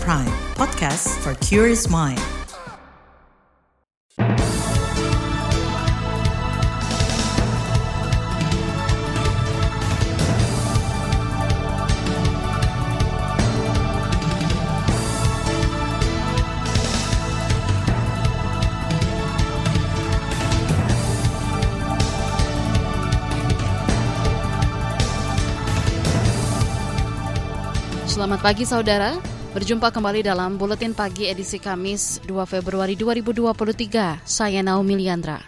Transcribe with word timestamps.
Prime, 0.00 0.26
podcast 0.54 1.08
for 1.22 1.34
curious 1.38 1.88
mind. 1.88 2.20
Selamat 28.04 28.40
pagi 28.46 28.62
saudara, 28.62 29.33
berjumpa 29.54 29.94
kembali 29.94 30.26
dalam 30.26 30.58
Buletin 30.58 30.98
Pagi 30.98 31.30
edisi 31.30 31.62
Kamis 31.62 32.18
2 32.26 32.42
Februari 32.42 32.98
2023. 32.98 34.26
Saya 34.26 34.66
Naomi 34.66 34.98
Liandra. 34.98 35.38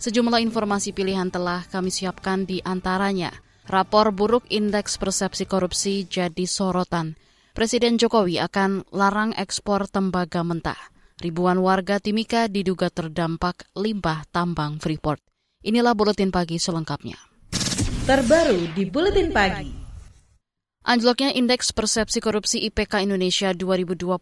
Sejumlah 0.00 0.40
informasi 0.40 0.96
pilihan 0.96 1.28
telah 1.28 1.60
kami 1.68 1.92
siapkan 1.92 2.48
di 2.48 2.64
antaranya. 2.64 3.28
Rapor 3.68 4.08
buruk 4.16 4.48
Indeks 4.48 4.96
Persepsi 4.96 5.44
Korupsi 5.44 6.08
jadi 6.08 6.48
sorotan. 6.48 7.12
Presiden 7.52 8.00
Jokowi 8.00 8.40
akan 8.40 8.88
larang 8.88 9.36
ekspor 9.36 9.84
tembaga 9.84 10.40
mentah. 10.40 10.80
Ribuan 11.20 11.60
warga 11.60 12.00
Timika 12.00 12.48
diduga 12.48 12.88
terdampak 12.88 13.68
limbah 13.76 14.24
tambang 14.32 14.80
Freeport. 14.80 15.20
Inilah 15.60 15.92
Buletin 15.92 16.32
Pagi 16.32 16.56
selengkapnya. 16.56 17.20
Terbaru 18.08 18.72
di 18.72 18.88
Buletin 18.88 19.28
Pagi. 19.28 19.81
Anjloknya 20.82 21.30
Indeks 21.30 21.70
Persepsi 21.70 22.18
Korupsi 22.18 22.58
IPK 22.66 23.06
Indonesia 23.06 23.54
2022 23.54 24.18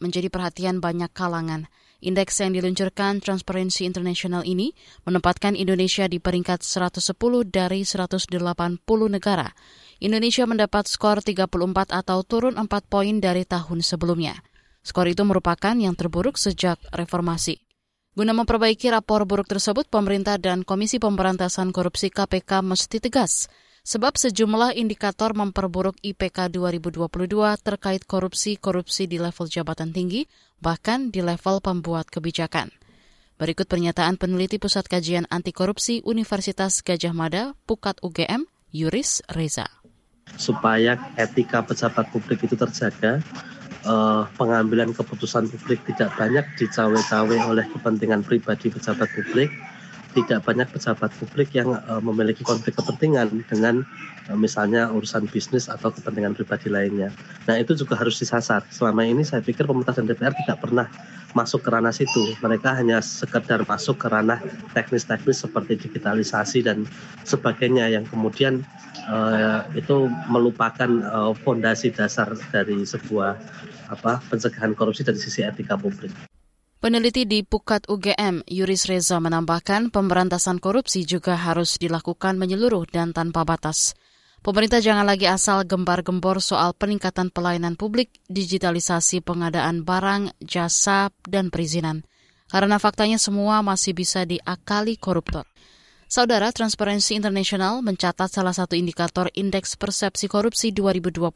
menjadi 0.00 0.32
perhatian 0.32 0.80
banyak 0.80 1.12
kalangan. 1.12 1.68
Indeks 2.00 2.40
yang 2.40 2.56
diluncurkan 2.56 3.20
Transparency 3.20 3.84
International 3.84 4.40
ini 4.48 4.72
menempatkan 5.04 5.52
Indonesia 5.52 6.08
di 6.08 6.16
peringkat 6.16 6.64
110 6.64 7.04
dari 7.52 7.84
180 7.84 8.32
negara. 9.12 9.52
Indonesia 10.00 10.48
mendapat 10.48 10.88
skor 10.88 11.20
34 11.20 11.92
atau 11.92 12.18
turun 12.24 12.56
4 12.56 12.64
poin 12.88 13.20
dari 13.20 13.44
tahun 13.44 13.84
sebelumnya. 13.84 14.40
Skor 14.80 15.04
itu 15.04 15.20
merupakan 15.28 15.76
yang 15.76 15.92
terburuk 15.92 16.40
sejak 16.40 16.80
reformasi. 16.96 17.60
Guna 18.16 18.32
memperbaiki 18.32 18.88
rapor 18.88 19.28
buruk 19.28 19.52
tersebut, 19.52 19.84
pemerintah 19.92 20.40
dan 20.40 20.64
Komisi 20.64 20.96
Pemberantasan 20.96 21.76
Korupsi 21.76 22.08
KPK 22.08 22.64
mesti 22.64 23.04
tegas 23.04 23.52
sebab 23.82 24.16
sejumlah 24.16 24.76
indikator 24.76 25.32
memperburuk 25.32 25.96
IPK 26.04 26.52
2022 26.52 27.08
terkait 27.64 28.02
korupsi-korupsi 28.04 29.08
di 29.08 29.16
level 29.16 29.46
jabatan 29.48 29.90
tinggi, 29.90 30.28
bahkan 30.60 31.08
di 31.08 31.24
level 31.24 31.64
pembuat 31.64 32.08
kebijakan. 32.12 32.70
Berikut 33.40 33.72
pernyataan 33.72 34.20
peneliti 34.20 34.60
Pusat 34.60 34.84
Kajian 34.84 35.24
Anti 35.32 35.56
Korupsi 35.56 36.04
Universitas 36.04 36.84
Gajah 36.84 37.16
Mada, 37.16 37.56
Pukat 37.64 37.96
UGM, 38.04 38.44
Yuris 38.68 39.24
Reza. 39.32 39.64
Supaya 40.36 41.16
etika 41.16 41.64
pejabat 41.64 42.12
publik 42.12 42.44
itu 42.44 42.52
terjaga, 42.52 43.24
eh, 43.80 44.22
pengambilan 44.36 44.92
keputusan 44.92 45.48
publik 45.48 45.80
tidak 45.88 46.12
banyak 46.20 46.44
dicawe-cawe 46.60 47.36
oleh 47.48 47.64
kepentingan 47.72 48.28
pribadi 48.28 48.68
pejabat 48.68 49.08
publik, 49.08 49.48
tidak 50.12 50.42
banyak 50.42 50.66
pejabat 50.70 51.10
publik 51.18 51.54
yang 51.54 51.78
uh, 51.86 52.02
memiliki 52.02 52.42
konflik 52.42 52.74
kepentingan 52.74 53.46
dengan 53.46 53.86
uh, 54.28 54.38
misalnya 54.38 54.90
urusan 54.90 55.30
bisnis 55.30 55.70
atau 55.70 55.94
kepentingan 55.94 56.34
pribadi 56.34 56.66
lainnya. 56.66 57.14
Nah 57.46 57.56
itu 57.58 57.78
juga 57.78 57.94
harus 57.98 58.18
disasar. 58.18 58.66
Selama 58.74 59.06
ini 59.06 59.22
saya 59.22 59.42
pikir 59.42 59.66
pemerintah 59.66 59.94
dan 59.94 60.10
DPR 60.10 60.34
tidak 60.46 60.58
pernah 60.62 60.86
masuk 61.30 61.62
ke 61.62 61.70
ranah 61.70 61.94
situ. 61.94 62.34
Mereka 62.42 62.74
hanya 62.74 62.98
sekedar 62.98 63.62
masuk 63.62 64.02
ke 64.02 64.10
ranah 64.10 64.42
teknis-teknis 64.74 65.46
seperti 65.46 65.78
digitalisasi 65.78 66.66
dan 66.66 66.90
sebagainya 67.22 67.86
yang 67.86 68.02
kemudian 68.10 68.66
uh, 69.06 69.62
itu 69.78 70.10
melupakan 70.26 70.90
fondasi 71.46 71.94
dasar 71.94 72.34
dari 72.50 72.82
sebuah 72.82 73.38
apa 73.90 74.22
pencegahan 74.30 74.74
korupsi 74.74 75.02
dari 75.02 75.18
sisi 75.18 75.42
etika 75.42 75.78
publik. 75.78 76.29
Peneliti 76.80 77.28
di 77.28 77.44
Pukat 77.44 77.92
UGM, 77.92 78.40
Yuris 78.48 78.88
Reza 78.88 79.20
menambahkan 79.20 79.92
pemberantasan 79.92 80.56
korupsi 80.56 81.04
juga 81.04 81.36
harus 81.36 81.76
dilakukan 81.76 82.40
menyeluruh 82.40 82.88
dan 82.88 83.12
tanpa 83.12 83.44
batas. 83.44 83.92
Pemerintah 84.40 84.80
jangan 84.80 85.04
lagi 85.04 85.28
asal 85.28 85.68
gembar-gembor 85.68 86.40
soal 86.40 86.72
peningkatan 86.72 87.28
pelayanan 87.28 87.76
publik, 87.76 88.16
digitalisasi 88.32 89.20
pengadaan 89.20 89.84
barang, 89.84 90.32
jasa, 90.40 91.12
dan 91.28 91.52
perizinan. 91.52 92.00
Karena 92.48 92.80
faktanya 92.80 93.20
semua 93.20 93.60
masih 93.60 93.92
bisa 93.92 94.24
diakali 94.24 94.96
koruptor. 94.96 95.44
Saudara 96.08 96.48
Transparency 96.48 97.12
International 97.12 97.84
mencatat 97.84 98.32
salah 98.32 98.56
satu 98.56 98.72
indikator 98.72 99.28
indeks 99.36 99.76
persepsi 99.76 100.32
korupsi 100.32 100.72
2022 100.72 101.28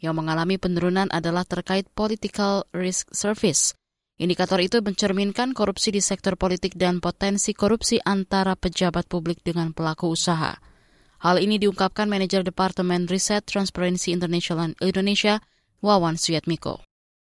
yang 0.00 0.16
mengalami 0.16 0.56
penurunan 0.56 1.12
adalah 1.12 1.44
terkait 1.44 1.92
Political 1.92 2.72
Risk 2.72 3.12
Service 3.12 3.76
Indikator 4.22 4.62
itu 4.62 4.78
mencerminkan 4.78 5.50
korupsi 5.50 5.90
di 5.90 5.98
sektor 5.98 6.38
politik 6.38 6.78
dan 6.78 7.02
potensi 7.02 7.50
korupsi 7.58 7.98
antara 7.98 8.54
pejabat 8.54 9.10
publik 9.10 9.42
dengan 9.42 9.74
pelaku 9.74 10.14
usaha. 10.14 10.62
Hal 11.26 11.42
ini 11.42 11.58
diungkapkan 11.58 12.06
manajer 12.06 12.46
Departemen 12.46 13.10
Riset 13.10 13.42
Transparency 13.50 14.14
International 14.14 14.78
Indonesia, 14.78 15.42
Wawan 15.82 16.22
Suyatmiko. 16.22 16.86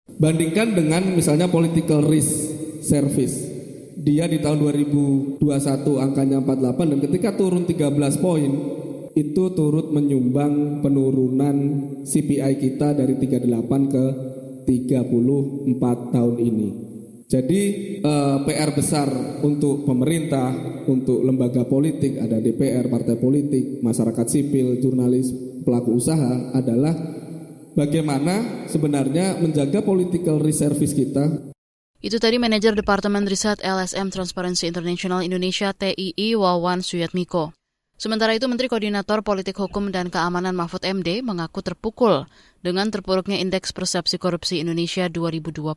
Bandingkan 0.05 0.77
dengan 0.77 1.09
misalnya 1.09 1.49
political 1.49 2.05
risk 2.05 2.29
service. 2.85 3.33
Dia 3.97 4.29
di 4.29 4.37
tahun 4.37 4.61
2021 4.61 5.41
angkanya 5.97 6.37
48 6.45 6.85
dan 6.93 6.99
ketika 7.01 7.29
turun 7.33 7.65
13 7.65 8.21
poin 8.21 8.51
itu 9.17 9.43
turut 9.57 9.89
menyumbang 9.89 10.85
penurunan 10.85 11.57
CPI 12.05 12.61
kita 12.61 12.93
dari 12.93 13.17
38 13.17 13.49
ke 13.89 14.05
34 14.65 16.13
tahun 16.13 16.35
ini. 16.41 16.69
Jadi 17.25 17.61
eh, 18.05 18.37
PR 18.45 18.69
besar 18.77 19.09
untuk 19.41 19.81
pemerintah, 19.85 20.53
untuk 20.85 21.25
lembaga 21.25 21.65
politik, 21.65 22.21
ada 22.21 22.37
DPR, 22.37 22.85
partai 22.85 23.17
politik, 23.17 23.81
masyarakat 23.81 24.25
sipil, 24.29 24.77
jurnalis, 24.77 25.33
pelaku 25.65 25.97
usaha 25.97 26.53
adalah 26.53 26.93
bagaimana 27.73 28.65
sebenarnya 28.69 29.41
menjaga 29.41 29.81
political 29.81 30.37
reservice 30.37 30.93
kita. 30.93 31.53
Itu 32.05 32.21
tadi 32.21 32.37
manajer 32.37 32.77
Departemen 32.77 33.25
Riset 33.25 33.65
LSM 33.65 34.13
Transparency 34.13 34.69
International 34.69 35.25
Indonesia 35.25 35.73
TII 35.73 36.37
Wawan 36.37 36.85
Suyatmiko. 36.85 37.57
Sementara 37.95 38.35
itu, 38.35 38.45
Menteri 38.51 38.67
Koordinator 38.67 39.23
Politik 39.23 39.55
Hukum 39.55 39.87
dan 39.89 40.11
Keamanan 40.11 40.53
Mahfud 40.53 40.83
MD 40.83 41.23
mengaku 41.23 41.63
terpukul 41.63 42.27
dengan 42.65 42.89
terpuruknya 42.89 43.37
Indeks 43.37 43.69
Persepsi 43.69 44.17
Korupsi 44.17 44.57
Indonesia 44.57 45.05
2022. 45.05 45.69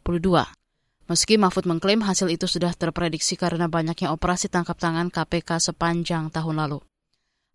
Meski 1.12 1.36
Mahfud 1.36 1.68
mengklaim 1.68 2.00
hasil 2.00 2.32
itu 2.32 2.48
sudah 2.48 2.72
terprediksi 2.72 3.36
karena 3.36 3.68
banyaknya 3.68 4.08
operasi 4.08 4.48
tangkap 4.48 4.80
tangan 4.80 5.12
KPK 5.12 5.60
sepanjang 5.60 6.32
tahun 6.32 6.64
lalu. 6.64 6.80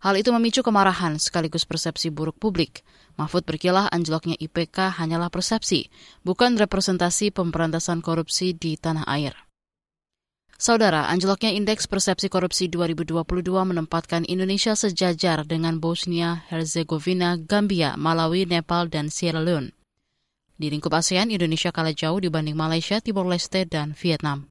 Hal 0.06 0.22
itu 0.22 0.30
memicu 0.30 0.62
kemarahan 0.62 1.18
sekaligus 1.18 1.66
persepsi 1.66 2.14
buruk 2.14 2.38
publik. 2.38 2.86
Mahfud 3.18 3.42
berkilah 3.42 3.90
anjloknya 3.90 4.38
IPK 4.38 5.02
hanyalah 5.02 5.34
persepsi, 5.34 5.90
bukan 6.22 6.54
representasi 6.54 7.34
pemberantasan 7.34 8.06
korupsi 8.06 8.54
di 8.54 8.78
tanah 8.78 9.10
air. 9.10 9.34
Saudara, 10.63 11.12
anjloknya 11.12 11.51
Indeks 11.51 11.91
Persepsi 11.91 12.31
Korupsi 12.31 12.72
2022 12.72 13.19
menempatkan 13.68 14.24
Indonesia 14.24 14.79
sejajar 14.79 15.44
dengan 15.44 15.84
Bosnia, 15.84 16.47
Herzegovina, 16.47 17.35
Gambia, 17.35 17.99
Malawi, 17.99 18.47
Nepal, 18.47 18.88
dan 18.88 19.11
Sierra 19.11 19.43
Leone. 19.43 19.76
Di 20.55 20.72
lingkup 20.72 20.96
ASEAN, 20.96 21.35
Indonesia 21.35 21.76
kalah 21.76 21.91
jauh 21.91 22.16
dibanding 22.16 22.55
Malaysia, 22.55 23.03
Timor 23.03 23.28
Leste, 23.28 23.67
dan 23.67 23.91
Vietnam. 23.91 24.47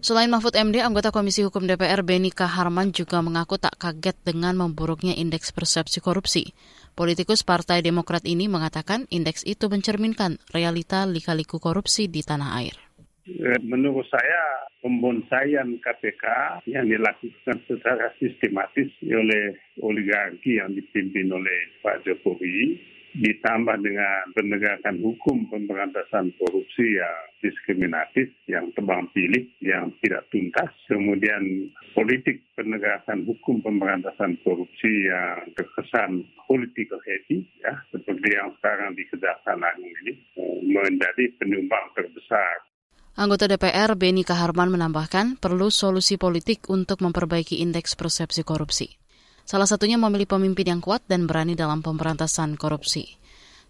Selain 0.00 0.32
Mahfud 0.32 0.56
MD, 0.56 0.80
anggota 0.80 1.12
Komisi 1.12 1.44
Hukum 1.44 1.68
DPR 1.68 2.00
Beni 2.00 2.32
Kaharman 2.32 2.96
juga 2.96 3.20
mengaku 3.20 3.60
tak 3.60 3.76
kaget 3.76 4.16
dengan 4.24 4.56
memburuknya 4.56 5.12
indeks 5.12 5.52
persepsi 5.52 6.00
korupsi. 6.00 6.56
Politikus 6.96 7.44
Partai 7.44 7.84
Demokrat 7.84 8.24
ini 8.24 8.48
mengatakan 8.48 9.04
indeks 9.12 9.44
itu 9.44 9.68
mencerminkan 9.68 10.40
realita 10.56 11.04
lika-liku 11.04 11.60
korupsi 11.60 12.08
di 12.08 12.24
tanah 12.24 12.64
air. 12.64 12.80
Eh, 13.28 13.60
menurut 13.60 14.08
saya 14.08 14.65
pembonsaian 14.80 15.68
KPK 15.80 16.24
yang 16.70 16.86
dilakukan 16.86 17.58
secara 17.66 18.12
sistematis 18.20 18.92
oleh 19.02 19.56
oligarki 19.82 20.60
yang 20.60 20.72
dipimpin 20.76 21.32
oleh 21.32 21.58
Pak 21.82 22.04
Jokowi 22.04 22.78
ditambah 23.16 23.80
dengan 23.80 24.28
penegakan 24.36 25.00
hukum 25.00 25.48
pemberantasan 25.48 26.36
korupsi 26.36 27.00
yang 27.00 27.16
diskriminatif, 27.40 28.28
yang 28.44 28.68
tebang 28.76 29.08
pilih, 29.16 29.48
yang 29.64 29.88
tidak 30.04 30.28
tuntas, 30.28 30.68
kemudian 30.84 31.72
politik 31.96 32.44
penegakan 32.52 33.24
hukum 33.24 33.64
pemberantasan 33.64 34.36
korupsi 34.44 35.08
yang 35.08 35.48
terkesan 35.56 36.28
political 36.44 37.00
heavy, 37.08 37.48
ya, 37.64 37.72
seperti 37.88 38.36
yang 38.36 38.52
sekarang 38.60 38.92
di 38.92 39.08
Kejaksaan 39.08 39.64
Agung 39.64 39.92
ini, 40.04 40.12
eh, 40.36 40.58
menjadi 40.68 41.24
penyumbang 41.40 41.96
terbesar 41.96 42.68
Anggota 43.16 43.48
DPR 43.48 43.96
Beni 43.96 44.28
Kaharman 44.28 44.68
menambahkan 44.68 45.40
perlu 45.40 45.72
solusi 45.72 46.20
politik 46.20 46.68
untuk 46.68 47.00
memperbaiki 47.00 47.64
indeks 47.64 47.96
persepsi 47.96 48.44
korupsi. 48.44 49.00
Salah 49.48 49.64
satunya 49.64 49.96
memilih 49.96 50.28
pemimpin 50.28 50.76
yang 50.76 50.84
kuat 50.84 51.00
dan 51.08 51.24
berani 51.24 51.56
dalam 51.56 51.80
pemberantasan 51.80 52.60
korupsi. 52.60 53.16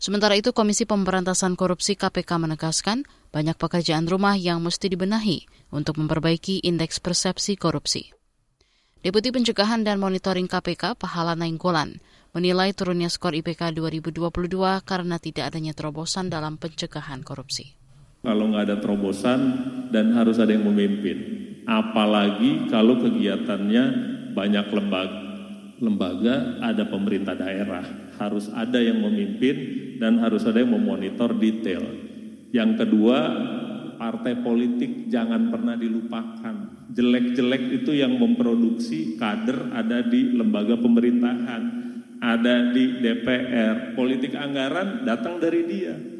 Sementara 0.02 0.34
itu, 0.34 0.50
Komisi 0.50 0.82
Pemberantasan 0.82 1.54
Korupsi 1.54 1.94
KPK 1.94 2.42
menegaskan 2.42 3.06
banyak 3.30 3.54
pekerjaan 3.54 4.10
rumah 4.10 4.34
yang 4.34 4.58
mesti 4.66 4.90
dibenahi 4.90 5.46
untuk 5.70 5.94
memperbaiki 6.02 6.66
indeks 6.66 6.98
persepsi 6.98 7.54
korupsi. 7.54 8.10
Deputi 8.98 9.30
Pencegahan 9.30 9.86
dan 9.86 10.02
Monitoring 10.02 10.50
KPK 10.50 10.98
Pahala 10.98 11.38
Nainggolan 11.38 12.02
menilai 12.34 12.74
turunnya 12.74 13.06
skor 13.06 13.38
IPK 13.38 13.78
2022 13.78 14.26
karena 14.82 15.22
tidak 15.22 15.54
adanya 15.54 15.70
terobosan 15.70 16.34
dalam 16.34 16.58
pencegahan 16.58 17.22
korupsi 17.22 17.75
kalau 18.26 18.50
nggak 18.50 18.66
ada 18.66 18.76
terobosan 18.82 19.40
dan 19.94 20.10
harus 20.18 20.42
ada 20.42 20.50
yang 20.50 20.66
memimpin. 20.66 21.38
Apalagi 21.62 22.66
kalau 22.66 22.98
kegiatannya 22.98 23.84
banyak 24.34 24.66
lembaga, 24.74 25.22
lembaga 25.78 26.34
ada 26.62 26.90
pemerintah 26.90 27.38
daerah, 27.38 27.86
harus 28.18 28.50
ada 28.50 28.82
yang 28.82 28.98
memimpin 28.98 29.56
dan 30.02 30.18
harus 30.18 30.42
ada 30.42 30.58
yang 30.58 30.74
memonitor 30.74 31.30
detail. 31.38 31.86
Yang 32.50 32.86
kedua, 32.86 33.18
partai 33.94 34.42
politik 34.42 35.06
jangan 35.06 35.50
pernah 35.50 35.78
dilupakan. 35.78 36.54
Jelek-jelek 36.90 37.82
itu 37.82 37.94
yang 37.94 38.18
memproduksi 38.18 39.18
kader 39.18 39.74
ada 39.74 40.06
di 40.06 40.34
lembaga 40.34 40.78
pemerintahan, 40.78 41.62
ada 42.22 42.70
di 42.70 43.02
DPR. 43.02 43.98
Politik 43.98 44.38
anggaran 44.38 45.02
datang 45.02 45.42
dari 45.42 45.62
dia 45.66 46.15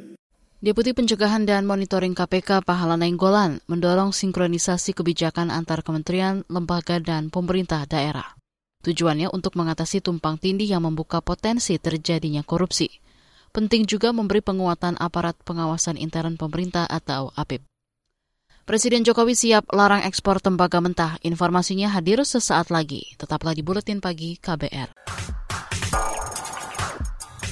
Deputi 0.57 0.97
Pencegahan 0.97 1.45
dan 1.45 1.69
Monitoring 1.69 2.17
KPK 2.17 2.65
Pahala 2.65 2.97
Nainggolan 2.97 3.61
mendorong 3.69 4.17
sinkronisasi 4.17 4.97
kebijakan 4.97 5.53
antar 5.53 5.85
kementerian, 5.85 6.49
lembaga, 6.49 6.97
dan 6.97 7.29
pemerintah 7.29 7.85
daerah. 7.85 8.25
Tujuannya 8.81 9.29
untuk 9.37 9.53
mengatasi 9.53 10.01
tumpang 10.01 10.41
tindih 10.41 10.65
yang 10.65 10.81
membuka 10.81 11.21
potensi 11.21 11.77
terjadinya 11.77 12.41
korupsi. 12.41 12.89
Penting 13.53 13.85
juga 13.85 14.17
memberi 14.17 14.41
penguatan 14.41 14.97
aparat 14.97 15.37
pengawasan 15.45 16.01
intern 16.01 16.41
pemerintah 16.41 16.89
atau 16.89 17.37
APIP. 17.37 17.61
Presiden 18.65 19.05
Jokowi 19.05 19.37
siap 19.37 19.69
larang 19.77 20.09
ekspor 20.09 20.41
tembaga 20.41 20.81
mentah. 20.81 21.21
Informasinya 21.21 21.93
hadir 21.93 22.25
sesaat 22.25 22.73
lagi. 22.73 23.13
Tetaplah 23.21 23.53
di 23.53 23.61
Buletin 23.61 24.01
Pagi 24.01 24.41
KBR. 24.41 24.89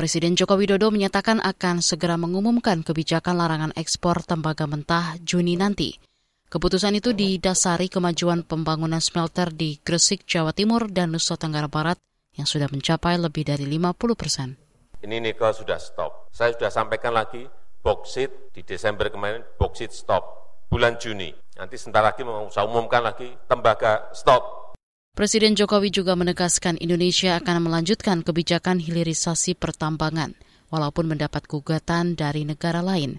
Presiden 0.00 0.32
Joko 0.32 0.56
Widodo 0.56 0.88
menyatakan 0.88 1.44
akan 1.44 1.84
segera 1.84 2.16
mengumumkan 2.16 2.80
kebijakan 2.80 3.36
larangan 3.36 3.72
ekspor 3.76 4.24
tembaga 4.24 4.64
mentah 4.64 5.20
Juni 5.20 5.60
nanti. 5.60 5.92
Keputusan 6.48 6.96
itu 6.96 7.12
didasari 7.12 7.92
kemajuan 7.92 8.48
pembangunan 8.48 9.04
smelter 9.04 9.52
di 9.52 9.76
Gresik, 9.84 10.24
Jawa 10.24 10.56
Timur 10.56 10.88
dan 10.88 11.12
Nusa 11.12 11.36
Tenggara 11.36 11.68
Barat 11.68 12.00
yang 12.32 12.48
sudah 12.48 12.72
mencapai 12.72 13.20
lebih 13.20 13.44
dari 13.44 13.68
50 13.68 14.16
persen. 14.16 14.56
Ini 15.04 15.20
nikel 15.20 15.52
sudah 15.52 15.76
stop. 15.76 16.32
Saya 16.32 16.56
sudah 16.56 16.72
sampaikan 16.72 17.12
lagi, 17.12 17.44
boksit 17.84 18.56
di 18.56 18.64
Desember 18.64 19.12
kemarin, 19.12 19.44
boksit 19.60 19.92
stop. 19.92 20.48
Bulan 20.72 20.96
Juni, 20.96 21.28
nanti 21.60 21.76
sebentar 21.76 22.00
lagi 22.00 22.24
mau 22.24 22.48
saya 22.48 22.64
umumkan 22.64 23.04
lagi, 23.04 23.28
tembaga 23.44 24.08
stop 24.16 24.59
Presiden 25.10 25.58
Jokowi 25.58 25.90
juga 25.90 26.14
menegaskan 26.14 26.78
Indonesia 26.78 27.34
akan 27.42 27.66
melanjutkan 27.66 28.22
kebijakan 28.22 28.78
hilirisasi 28.78 29.58
pertambangan, 29.58 30.38
walaupun 30.70 31.10
mendapat 31.10 31.50
gugatan 31.50 32.14
dari 32.14 32.46
negara 32.46 32.78
lain. 32.78 33.18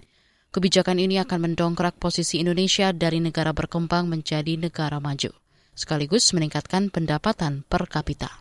Kebijakan 0.52 0.96
ini 0.96 1.20
akan 1.20 1.52
mendongkrak 1.52 2.00
posisi 2.00 2.40
Indonesia 2.40 2.96
dari 2.96 3.20
negara 3.20 3.52
berkembang 3.52 4.08
menjadi 4.08 4.56
negara 4.56 5.04
maju, 5.04 5.36
sekaligus 5.76 6.32
meningkatkan 6.32 6.88
pendapatan 6.88 7.60
per 7.68 7.84
kapita. 7.88 8.40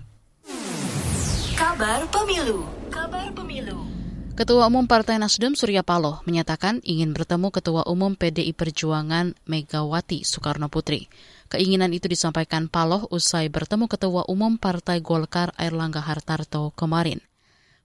Kabar 1.60 2.08
Pemilu 2.08 2.66
Kabar 2.88 3.30
Pemilu 3.36 3.84
Ketua 4.32 4.72
Umum 4.72 4.88
Partai 4.88 5.20
Nasdem 5.20 5.54
Surya 5.60 5.84
Paloh 5.84 6.24
menyatakan 6.24 6.80
ingin 6.88 7.12
bertemu 7.12 7.52
Ketua 7.52 7.84
Umum 7.86 8.16
PDI 8.16 8.56
Perjuangan 8.56 9.36
Megawati 9.46 10.24
Soekarno 10.24 10.72
Putri. 10.72 11.06
Keinginan 11.52 11.92
itu 11.92 12.08
disampaikan 12.08 12.72
Paloh 12.72 13.12
usai 13.12 13.52
bertemu 13.52 13.92
Ketua 13.92 14.24
Umum 14.32 14.56
Partai 14.56 15.04
Golkar 15.04 15.52
Airlangga 15.60 16.00
Hartarto 16.00 16.72
kemarin. 16.80 17.20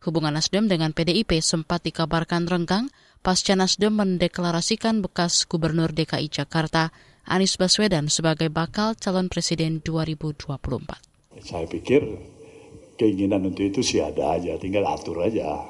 Hubungan 0.07 0.39
Nasdem 0.39 0.71
dengan 0.71 0.95
PDIP 0.95 1.43
sempat 1.43 1.83
dikabarkan 1.83 2.47
renggang 2.47 2.95
pasca 3.27 3.59
Nasdem 3.59 3.91
mendeklarasikan 3.99 5.03
bekas 5.03 5.51
Gubernur 5.51 5.91
DKI 5.91 6.31
Jakarta 6.31 6.95
Anies 7.27 7.59
Baswedan 7.59 8.07
sebagai 8.07 8.55
bakal 8.55 8.95
calon 8.95 9.27
presiden 9.27 9.83
2024. 9.83 11.43
Saya 11.43 11.67
pikir 11.67 12.07
keinginan 12.95 13.51
untuk 13.51 13.67
itu 13.67 13.83
sih 13.83 13.99
ada 13.99 14.39
aja, 14.39 14.55
tinggal 14.63 14.87
atur 14.87 15.27
aja. 15.27 15.67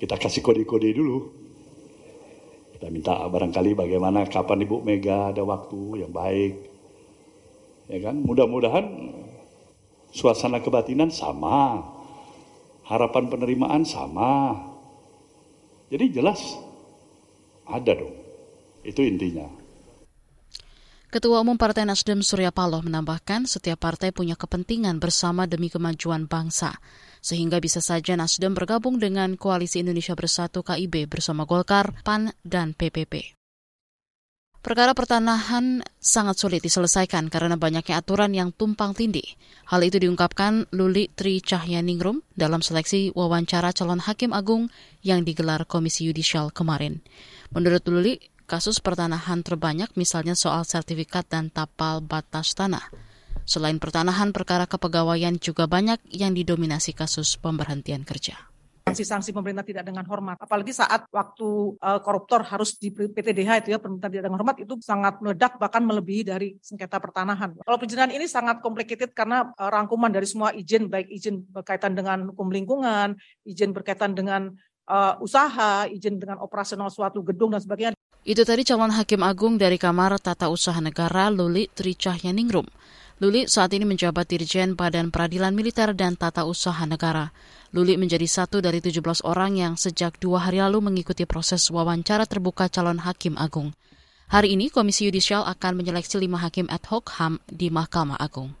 Kita 0.00 0.16
kasih 0.16 0.40
kode-kode 0.40 0.96
dulu. 0.96 1.36
Kita 2.80 2.88
minta 2.88 3.20
barangkali 3.28 3.76
bagaimana 3.76 4.24
kapan 4.24 4.64
Ibu 4.64 4.80
Mega 4.80 5.36
ada 5.36 5.44
waktu 5.44 6.00
yang 6.00 6.16
baik 6.16 6.77
ya 7.88 7.98
kan? 8.04 8.20
Mudah-mudahan 8.22 8.86
suasana 10.12 10.60
kebatinan 10.60 11.10
sama. 11.12 11.82
Harapan 12.88 13.28
penerimaan 13.28 13.84
sama. 13.84 14.56
Jadi 15.92 16.08
jelas 16.12 16.40
ada 17.68 17.92
dong. 17.92 18.16
Itu 18.80 19.04
intinya. 19.04 19.44
Ketua 21.08 21.40
Umum 21.40 21.56
Partai 21.56 21.88
Nasdem 21.88 22.20
Surya 22.20 22.52
Paloh 22.52 22.84
menambahkan 22.84 23.48
setiap 23.48 23.80
partai 23.80 24.12
punya 24.12 24.36
kepentingan 24.36 25.00
bersama 25.00 25.48
demi 25.48 25.72
kemajuan 25.72 26.28
bangsa, 26.28 26.84
sehingga 27.24 27.64
bisa 27.64 27.80
saja 27.80 28.12
Nasdem 28.12 28.52
bergabung 28.52 29.00
dengan 29.00 29.40
Koalisi 29.40 29.80
Indonesia 29.80 30.12
Bersatu 30.12 30.60
KIB 30.60 31.08
bersama 31.08 31.48
Golkar, 31.48 31.96
PAN, 32.04 32.36
dan 32.44 32.76
PPP. 32.76 33.37
Perkara 34.58 34.90
pertanahan 34.90 35.86
sangat 36.02 36.34
sulit 36.42 36.58
diselesaikan 36.66 37.30
karena 37.30 37.54
banyaknya 37.54 38.02
aturan 38.02 38.34
yang 38.34 38.50
tumpang 38.50 38.90
tindih. 38.90 39.38
Hal 39.70 39.86
itu 39.86 40.02
diungkapkan 40.02 40.66
Luli 40.74 41.06
Tri 41.14 41.38
Cahyaningrum 41.38 42.26
dalam 42.34 42.58
seleksi 42.58 43.14
wawancara 43.14 43.70
calon 43.70 44.02
hakim 44.02 44.34
agung 44.34 44.66
yang 45.06 45.22
digelar 45.22 45.62
Komisi 45.62 46.10
Yudisial 46.10 46.50
kemarin. 46.50 46.98
Menurut 47.54 47.86
Luli, 47.86 48.18
kasus 48.50 48.82
pertanahan 48.82 49.46
terbanyak 49.46 49.94
misalnya 49.94 50.34
soal 50.34 50.66
sertifikat 50.66 51.30
dan 51.30 51.54
tapal 51.54 52.02
batas 52.02 52.58
tanah. 52.58 52.82
Selain 53.46 53.78
pertanahan, 53.78 54.34
perkara 54.34 54.66
kepegawaian 54.66 55.38
juga 55.38 55.70
banyak 55.70 56.02
yang 56.10 56.34
didominasi 56.34 56.98
kasus 56.98 57.38
pemberhentian 57.38 58.02
kerja 58.02 58.48
sanksi-sanksi 58.90 59.30
pemerintah 59.36 59.64
tidak 59.64 59.84
dengan 59.84 60.04
hormat. 60.08 60.40
Apalagi 60.40 60.72
saat 60.72 61.04
waktu 61.12 61.76
uh, 61.78 62.00
koruptor 62.00 62.42
harus 62.44 62.80
di 62.80 62.88
PTDH 62.90 63.66
itu 63.66 63.68
ya 63.74 63.78
pemerintah 63.78 64.08
tidak 64.08 64.24
dengan 64.28 64.38
hormat 64.40 64.56
itu 64.58 64.74
sangat 64.80 65.20
meledak 65.20 65.60
bahkan 65.60 65.84
melebihi 65.84 66.22
dari 66.24 66.48
sengketa 66.64 66.98
pertanahan. 66.98 67.54
Kalau 67.60 67.78
perizinan 67.78 68.10
ini 68.10 68.24
sangat 68.24 68.64
complicated 68.64 69.12
karena 69.12 69.52
uh, 69.56 69.70
rangkuman 69.70 70.08
dari 70.08 70.24
semua 70.24 70.50
izin 70.56 70.88
baik 70.88 71.08
izin 71.12 71.44
berkaitan 71.52 71.92
dengan 71.92 72.32
hukum 72.32 72.48
lingkungan, 72.48 73.14
izin 73.44 73.76
berkaitan 73.76 74.16
dengan 74.16 74.52
uh, 74.88 75.14
usaha, 75.20 75.86
izin 75.86 76.18
dengan 76.18 76.40
operasional 76.40 76.88
suatu 76.88 77.20
gedung 77.20 77.52
dan 77.52 77.62
sebagainya. 77.62 77.94
Itu 78.28 78.44
tadi 78.44 78.66
calon 78.66 78.92
hakim 78.92 79.24
agung 79.24 79.56
dari 79.56 79.80
Kamar 79.80 80.20
Tata 80.20 80.52
Usaha 80.52 80.76
Negara 80.82 81.32
Luli 81.32 81.70
Tri 81.72 81.96
Cahyaningrum. 81.96 82.66
Luli 83.18 83.50
saat 83.50 83.74
ini 83.74 83.82
menjabat 83.82 84.30
Dirjen 84.30 84.78
Badan 84.78 85.10
Peradilan 85.10 85.50
Militer 85.50 85.90
dan 85.90 86.14
Tata 86.14 86.46
Usaha 86.46 86.86
Negara. 86.86 87.34
Luli 87.74 87.98
menjadi 87.98 88.22
satu 88.30 88.62
dari 88.62 88.78
17 88.78 89.26
orang 89.26 89.58
yang 89.58 89.74
sejak 89.74 90.22
dua 90.22 90.46
hari 90.46 90.62
lalu 90.62 90.78
mengikuti 90.78 91.26
proses 91.26 91.66
wawancara 91.66 92.30
terbuka 92.30 92.70
calon 92.70 93.02
hakim 93.02 93.34
agung. 93.34 93.74
Hari 94.30 94.54
ini 94.54 94.70
Komisi 94.70 95.10
Yudisial 95.10 95.42
akan 95.50 95.82
menyeleksi 95.82 96.14
lima 96.22 96.38
hakim 96.38 96.70
ad 96.70 96.86
hoc 96.86 97.10
HAM 97.10 97.42
di 97.50 97.74
Mahkamah 97.74 98.22
Agung. 98.22 98.54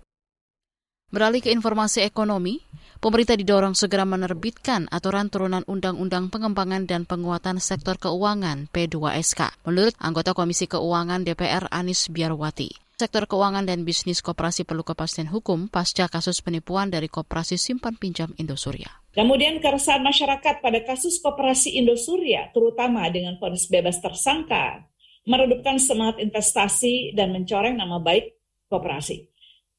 Beralih 1.14 1.38
ke 1.38 1.54
informasi 1.54 2.02
ekonomi, 2.02 2.58
pemerintah 2.98 3.38
didorong 3.38 3.78
segera 3.78 4.02
menerbitkan 4.02 4.90
aturan 4.90 5.30
turunan 5.30 5.62
Undang-Undang 5.70 6.34
Pengembangan 6.34 6.82
dan 6.82 7.06
Penguatan 7.06 7.62
Sektor 7.62 7.94
Keuangan 7.94 8.66
P2SK, 8.74 9.70
menurut 9.70 9.94
anggota 10.02 10.34
Komisi 10.34 10.66
Keuangan 10.66 11.22
DPR 11.22 11.70
Anis 11.70 12.10
Biarwati. 12.10 12.87
Sektor 12.98 13.30
keuangan 13.30 13.62
dan 13.62 13.86
bisnis 13.86 14.18
koperasi 14.18 14.66
perlu 14.66 14.82
kepastian 14.82 15.30
hukum 15.30 15.70
pasca 15.70 16.10
kasus 16.10 16.42
penipuan 16.42 16.90
dari 16.90 17.06
koperasi 17.06 17.54
simpan 17.54 17.94
pinjam 17.94 18.34
Indosuria. 18.42 18.90
Kemudian 19.14 19.62
keresahan 19.62 20.02
masyarakat 20.02 20.58
pada 20.58 20.82
kasus 20.82 21.22
koperasi 21.22 21.78
Indosuria, 21.78 22.50
terutama 22.50 23.06
dengan 23.06 23.38
vonis 23.38 23.70
bebas 23.70 24.02
tersangka, 24.02 24.82
meredupkan 25.30 25.78
semangat 25.78 26.18
investasi 26.18 27.14
dan 27.14 27.30
mencoreng 27.38 27.78
nama 27.78 28.02
baik 28.02 28.34
koperasi. 28.66 29.30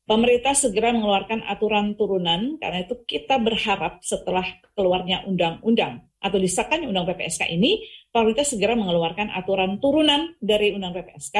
Pemerintah 0.07 0.55
segera 0.55 0.95
mengeluarkan 0.95 1.43
aturan 1.43 1.99
turunan 1.99 2.55
karena 2.55 2.87
itu 2.87 3.03
kita 3.03 3.35
berharap 3.35 3.99
setelah 3.99 4.47
keluarnya 4.79 5.27
undang-undang 5.27 6.07
atau 6.23 6.39
disahkannya 6.39 6.87
undang 6.87 7.03
PPSK 7.03 7.51
ini, 7.51 7.83
pemerintah 8.15 8.47
segera 8.47 8.79
mengeluarkan 8.79 9.27
aturan 9.35 9.75
turunan 9.83 10.39
dari 10.39 10.71
undang 10.71 10.95
PPSK 10.95 11.35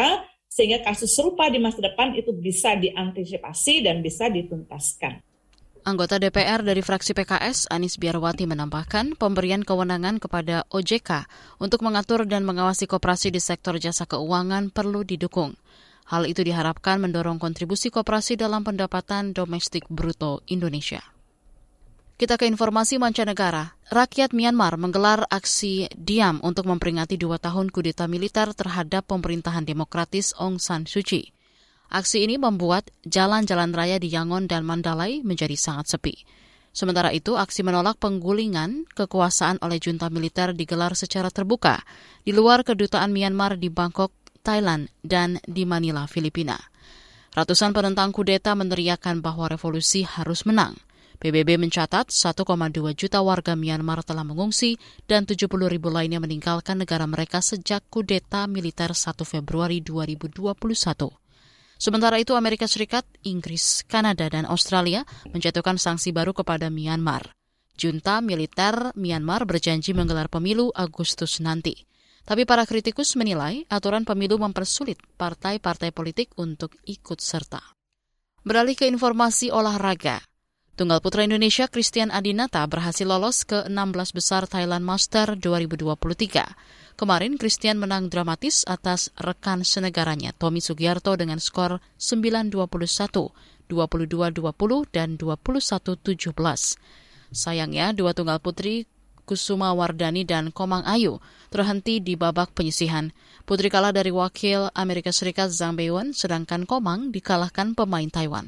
sehingga 0.49 0.81
kasus 0.81 1.13
serupa 1.13 1.47
di 1.47 1.61
masa 1.61 1.79
depan 1.79 2.17
itu 2.17 2.33
bisa 2.33 2.73
diantisipasi 2.75 3.85
dan 3.85 4.01
bisa 4.01 4.27
dituntaskan. 4.27 5.21
Anggota 5.87 6.19
DPR 6.19 6.59
dari 6.59 6.83
fraksi 6.83 7.15
PKS, 7.15 7.71
Anis 7.71 7.95
Biarwati 7.95 8.43
menambahkan 8.43 9.15
pemberian 9.15 9.63
kewenangan 9.63 10.19
kepada 10.19 10.67
OJK 10.67 11.23
untuk 11.63 11.87
mengatur 11.87 12.27
dan 12.27 12.43
mengawasi 12.43 12.83
koperasi 12.83 13.31
di 13.31 13.39
sektor 13.39 13.79
jasa 13.79 14.03
keuangan 14.03 14.75
perlu 14.75 15.07
didukung. 15.07 15.55
Hal 16.09 16.27
itu 16.27 16.43
diharapkan 16.43 16.99
mendorong 16.99 17.39
kontribusi 17.39 17.93
koperasi 17.93 18.35
dalam 18.35 18.65
pendapatan 18.65 19.31
domestik 19.31 19.87
bruto 19.87 20.43
Indonesia. 20.51 21.18
Kita 22.19 22.35
ke 22.35 22.51
informasi 22.51 22.99
mancanegara. 22.99 23.79
Rakyat 23.95 24.35
Myanmar 24.35 24.75
menggelar 24.75 25.23
aksi 25.31 25.87
diam 25.95 26.43
untuk 26.43 26.67
memperingati 26.67 27.15
dua 27.15 27.39
tahun 27.39 27.71
kudeta 27.71 28.11
militer 28.11 28.51
terhadap 28.51 29.07
pemerintahan 29.07 29.63
demokratis 29.63 30.35
Aung 30.35 30.59
San 30.59 30.83
Suu 30.83 30.99
Kyi. 30.99 31.31
Aksi 31.87 32.27
ini 32.27 32.35
membuat 32.35 32.91
jalan-jalan 33.07 33.71
raya 33.71 34.03
di 34.03 34.11
Yangon 34.11 34.51
dan 34.51 34.67
Mandalay 34.67 35.23
menjadi 35.23 35.55
sangat 35.55 35.95
sepi. 35.95 36.27
Sementara 36.75 37.15
itu, 37.15 37.39
aksi 37.39 37.63
menolak 37.63 37.95
penggulingan 38.03 38.83
kekuasaan 38.99 39.63
oleh 39.63 39.79
junta 39.79 40.11
militer 40.11 40.51
digelar 40.51 40.99
secara 40.99 41.31
terbuka 41.31 41.87
di 42.27 42.35
luar 42.35 42.67
kedutaan 42.67 43.15
Myanmar 43.15 43.55
di 43.55 43.71
Bangkok, 43.71 44.11
Thailand, 44.43 44.91
dan 45.07 45.39
di 45.47 45.63
Manila, 45.63 46.03
Filipina. 46.03 46.59
Ratusan 47.31 47.71
penentang 47.71 48.11
kudeta 48.11 48.59
meneriakan 48.59 49.23
bahwa 49.23 49.47
revolusi 49.47 50.03
harus 50.03 50.43
menang. 50.43 50.75
PBB 51.19 51.59
mencatat 51.59 52.15
1,2 52.15 52.47
juta 52.95 53.19
warga 53.19 53.51
Myanmar 53.51 54.07
telah 54.07 54.23
mengungsi 54.23 54.79
dan 55.03 55.27
70 55.27 55.51
ribu 55.67 55.91
lainnya 55.91 56.23
meninggalkan 56.23 56.79
negara 56.79 57.03
mereka 57.03 57.43
sejak 57.43 57.83
kudeta 57.91 58.47
militer 58.47 58.95
1 58.95 59.19
Februari 59.27 59.83
2021. 59.83 60.55
Sementara 61.75 62.23
itu 62.23 62.39
Amerika 62.39 62.71
Serikat, 62.71 63.03
Inggris, 63.27 63.83
Kanada, 63.83 64.31
dan 64.31 64.47
Australia 64.47 65.03
menjatuhkan 65.27 65.75
sanksi 65.75 66.15
baru 66.15 66.31
kepada 66.31 66.71
Myanmar. 66.71 67.35
Junta 67.75 68.23
militer 68.23 68.95
Myanmar 68.95 69.43
berjanji 69.43 69.91
menggelar 69.91 70.31
pemilu 70.31 70.71
Agustus 70.71 71.43
nanti. 71.43 71.83
Tapi 72.23 72.47
para 72.47 72.63
kritikus 72.63 73.19
menilai 73.19 73.67
aturan 73.67 74.07
pemilu 74.07 74.39
mempersulit 74.39 75.03
partai-partai 75.19 75.91
politik 75.91 76.31
untuk 76.39 76.79
ikut 76.87 77.19
serta. 77.19 77.59
Beralih 78.47 78.79
ke 78.79 78.87
informasi 78.87 79.51
olahraga. 79.51 80.28
Tunggal 80.79 81.03
putra 81.03 81.27
Indonesia 81.27 81.67
Christian 81.67 82.07
Adinata 82.07 82.63
berhasil 82.63 83.03
lolos 83.03 83.43
ke 83.43 83.67
16 83.67 84.15
besar 84.15 84.47
Thailand 84.47 84.87
Master 84.87 85.35
2023. 85.35 86.95
Kemarin 86.95 87.35
Christian 87.35 87.83
menang 87.83 88.07
dramatis 88.07 88.63
atas 88.63 89.11
rekan 89.19 89.67
senegaranya 89.67 90.31
Tommy 90.31 90.63
Sugiarto 90.63 91.19
dengan 91.19 91.43
skor 91.43 91.83
9-21, 91.99 92.63
22-20, 93.67 94.95
dan 94.95 95.19
21-17. 95.19 96.31
Sayangnya, 97.27 97.91
dua 97.91 98.15
tunggal 98.15 98.39
putri 98.39 98.87
Kusuma 99.27 99.75
Wardani 99.75 100.23
dan 100.23 100.47
Komang 100.55 100.87
Ayu 100.87 101.19
terhenti 101.51 101.99
di 101.99 102.15
babak 102.15 102.55
penyisihan. 102.55 103.11
Putri 103.43 103.67
kalah 103.67 103.91
dari 103.91 104.15
wakil 104.15 104.71
Amerika 104.71 105.11
Serikat 105.11 105.51
Zhang 105.51 105.75
Beiwen, 105.75 106.15
sedangkan 106.15 106.63
Komang 106.63 107.11
dikalahkan 107.11 107.75
pemain 107.75 108.07
Taiwan. 108.07 108.47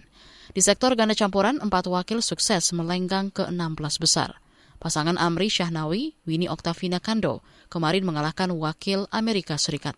Di 0.51 0.60
sektor 0.60 0.91
ganda 1.00 1.15
campuran, 1.15 1.63
empat 1.63 1.88
wakil 1.88 2.20
sukses 2.20 2.75
melenggang 2.75 3.31
ke 3.31 3.48
16 3.48 4.03
besar. 4.03 4.36
Pasangan 4.84 5.15
Amri 5.15 5.48
Syahnawi, 5.48 6.20
Winnie 6.27 6.51
Oktavina 6.51 7.00
Kando, 7.00 7.39
kemarin 7.72 8.03
mengalahkan 8.03 8.51
wakil 8.51 9.08
Amerika 9.15 9.55
Serikat. 9.55 9.96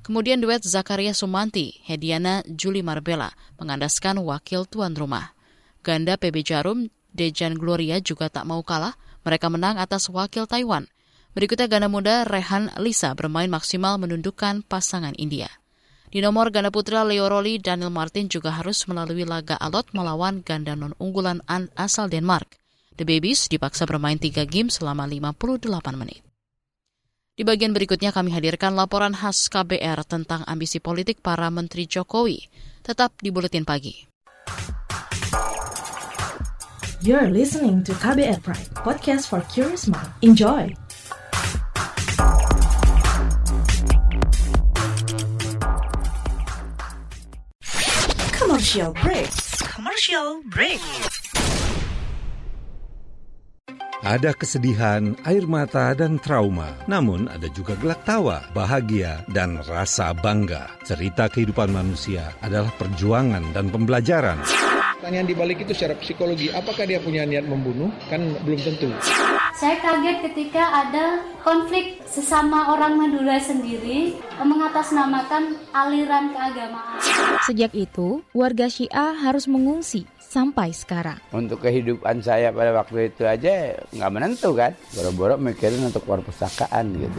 Kemudian 0.00 0.40
duet 0.40 0.64
Zakaria 0.64 1.12
Sumanti, 1.12 1.78
Hediana 1.84 2.40
Juli 2.48 2.80
Marbella 2.80 3.30
mengandaskan 3.60 4.18
wakil 4.24 4.64
tuan 4.64 4.96
rumah. 4.96 5.36
Ganda 5.84 6.16
PB 6.16 6.40
Jarum, 6.40 6.88
Dejan 7.12 7.54
Gloria 7.54 8.00
juga 8.00 8.32
tak 8.32 8.48
mau 8.48 8.64
kalah, 8.64 8.96
mereka 9.22 9.52
menang 9.52 9.76
atas 9.76 10.08
wakil 10.08 10.48
Taiwan. 10.48 10.88
Berikutnya 11.36 11.68
ganda 11.68 11.92
muda 11.92 12.24
Rehan 12.24 12.72
Lisa 12.80 13.12
bermain 13.12 13.52
maksimal 13.52 14.00
menundukkan 14.00 14.64
pasangan 14.66 15.12
India. 15.20 15.61
Di 16.12 16.20
nomor 16.20 16.52
ganda 16.52 16.68
putra 16.68 17.08
Leo 17.08 17.24
Roli, 17.24 17.56
Daniel 17.56 17.88
Martin 17.88 18.28
juga 18.28 18.52
harus 18.52 18.84
melalui 18.84 19.24
laga 19.24 19.56
alot 19.56 19.96
melawan 19.96 20.44
ganda 20.44 20.76
non-unggulan 20.76 21.40
asal 21.72 22.12
Denmark. 22.12 22.60
The 23.00 23.08
Babies 23.08 23.48
dipaksa 23.48 23.88
bermain 23.88 24.20
tiga 24.20 24.44
game 24.44 24.68
selama 24.68 25.08
58 25.08 25.72
menit. 25.96 26.20
Di 27.32 27.48
bagian 27.48 27.72
berikutnya 27.72 28.12
kami 28.12 28.28
hadirkan 28.28 28.76
laporan 28.76 29.16
khas 29.16 29.48
KBR 29.48 30.04
tentang 30.04 30.44
ambisi 30.44 30.84
politik 30.84 31.24
para 31.24 31.48
Menteri 31.48 31.88
Jokowi. 31.88 32.44
Tetap 32.84 33.16
di 33.16 33.32
Buletin 33.32 33.64
Pagi. 33.64 34.04
You're 37.00 37.32
listening 37.32 37.80
to 37.88 37.96
KBR 37.96 38.44
Pride, 38.44 38.68
podcast 38.76 39.32
for 39.32 39.40
curious 39.48 39.88
mind. 39.88 40.12
Enjoy! 40.20 40.76
Commercial 48.72 48.96
break. 49.04 49.32
Commercial 49.68 50.28
break. 50.48 50.80
Ada 54.00 54.32
kesedihan, 54.32 55.12
air 55.28 55.44
mata, 55.44 55.92
dan 55.92 56.16
trauma. 56.16 56.72
Namun 56.88 57.28
ada 57.28 57.52
juga 57.52 57.76
gelak 57.76 58.00
tawa, 58.08 58.40
bahagia, 58.56 59.28
dan 59.28 59.60
rasa 59.68 60.16
bangga. 60.16 60.72
Cerita 60.88 61.28
kehidupan 61.28 61.68
manusia 61.68 62.32
adalah 62.40 62.72
perjuangan 62.80 63.52
dan 63.52 63.68
pembelajaran. 63.68 64.40
Pertanyaan 64.40 65.28
di 65.28 65.36
balik 65.36 65.68
itu 65.68 65.76
secara 65.76 65.92
psikologi, 66.00 66.48
apakah 66.48 66.88
dia 66.88 66.96
punya 66.96 67.28
niat 67.28 67.44
membunuh? 67.44 67.92
Kan 68.08 68.24
belum 68.40 68.56
tentu. 68.56 68.88
Saya 69.52 69.76
kaget 69.84 70.32
ketika 70.32 70.64
ada 70.64 71.20
konflik 71.44 72.00
sesama 72.08 72.72
orang 72.72 72.96
Madura 72.96 73.36
sendiri 73.36 74.16
mengatasnamakan 74.40 75.60
aliran 75.76 76.32
keagamaan. 76.32 76.98
Sejak 77.44 77.76
itu, 77.76 78.24
warga 78.32 78.72
Syiah 78.72 79.12
harus 79.12 79.44
mengungsi 79.44 80.08
sampai 80.16 80.72
sekarang. 80.72 81.20
Untuk 81.36 81.60
kehidupan 81.60 82.24
saya 82.24 82.48
pada 82.48 82.72
waktu 82.72 83.12
itu 83.12 83.28
aja 83.28 83.76
nggak 83.92 84.12
menentu 84.12 84.56
kan. 84.56 84.72
Boro-boro 84.96 85.36
mikirin 85.36 85.84
untuk 85.84 86.08
perpustakaan 86.08 86.96
gitu. 86.96 87.18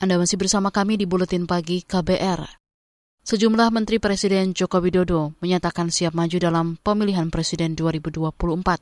Anda 0.00 0.16
masih 0.16 0.40
bersama 0.40 0.72
kami 0.72 0.96
di 0.96 1.04
Buletin 1.04 1.44
Pagi 1.44 1.84
KBR. 1.84 2.48
Sejumlah 3.20 3.68
Menteri 3.68 4.00
Presiden 4.00 4.56
Joko 4.56 4.80
Widodo 4.80 5.36
menyatakan 5.44 5.92
siap 5.92 6.16
maju 6.16 6.40
dalam 6.40 6.80
pemilihan 6.80 7.28
Presiden 7.28 7.76
2024. 7.76 8.80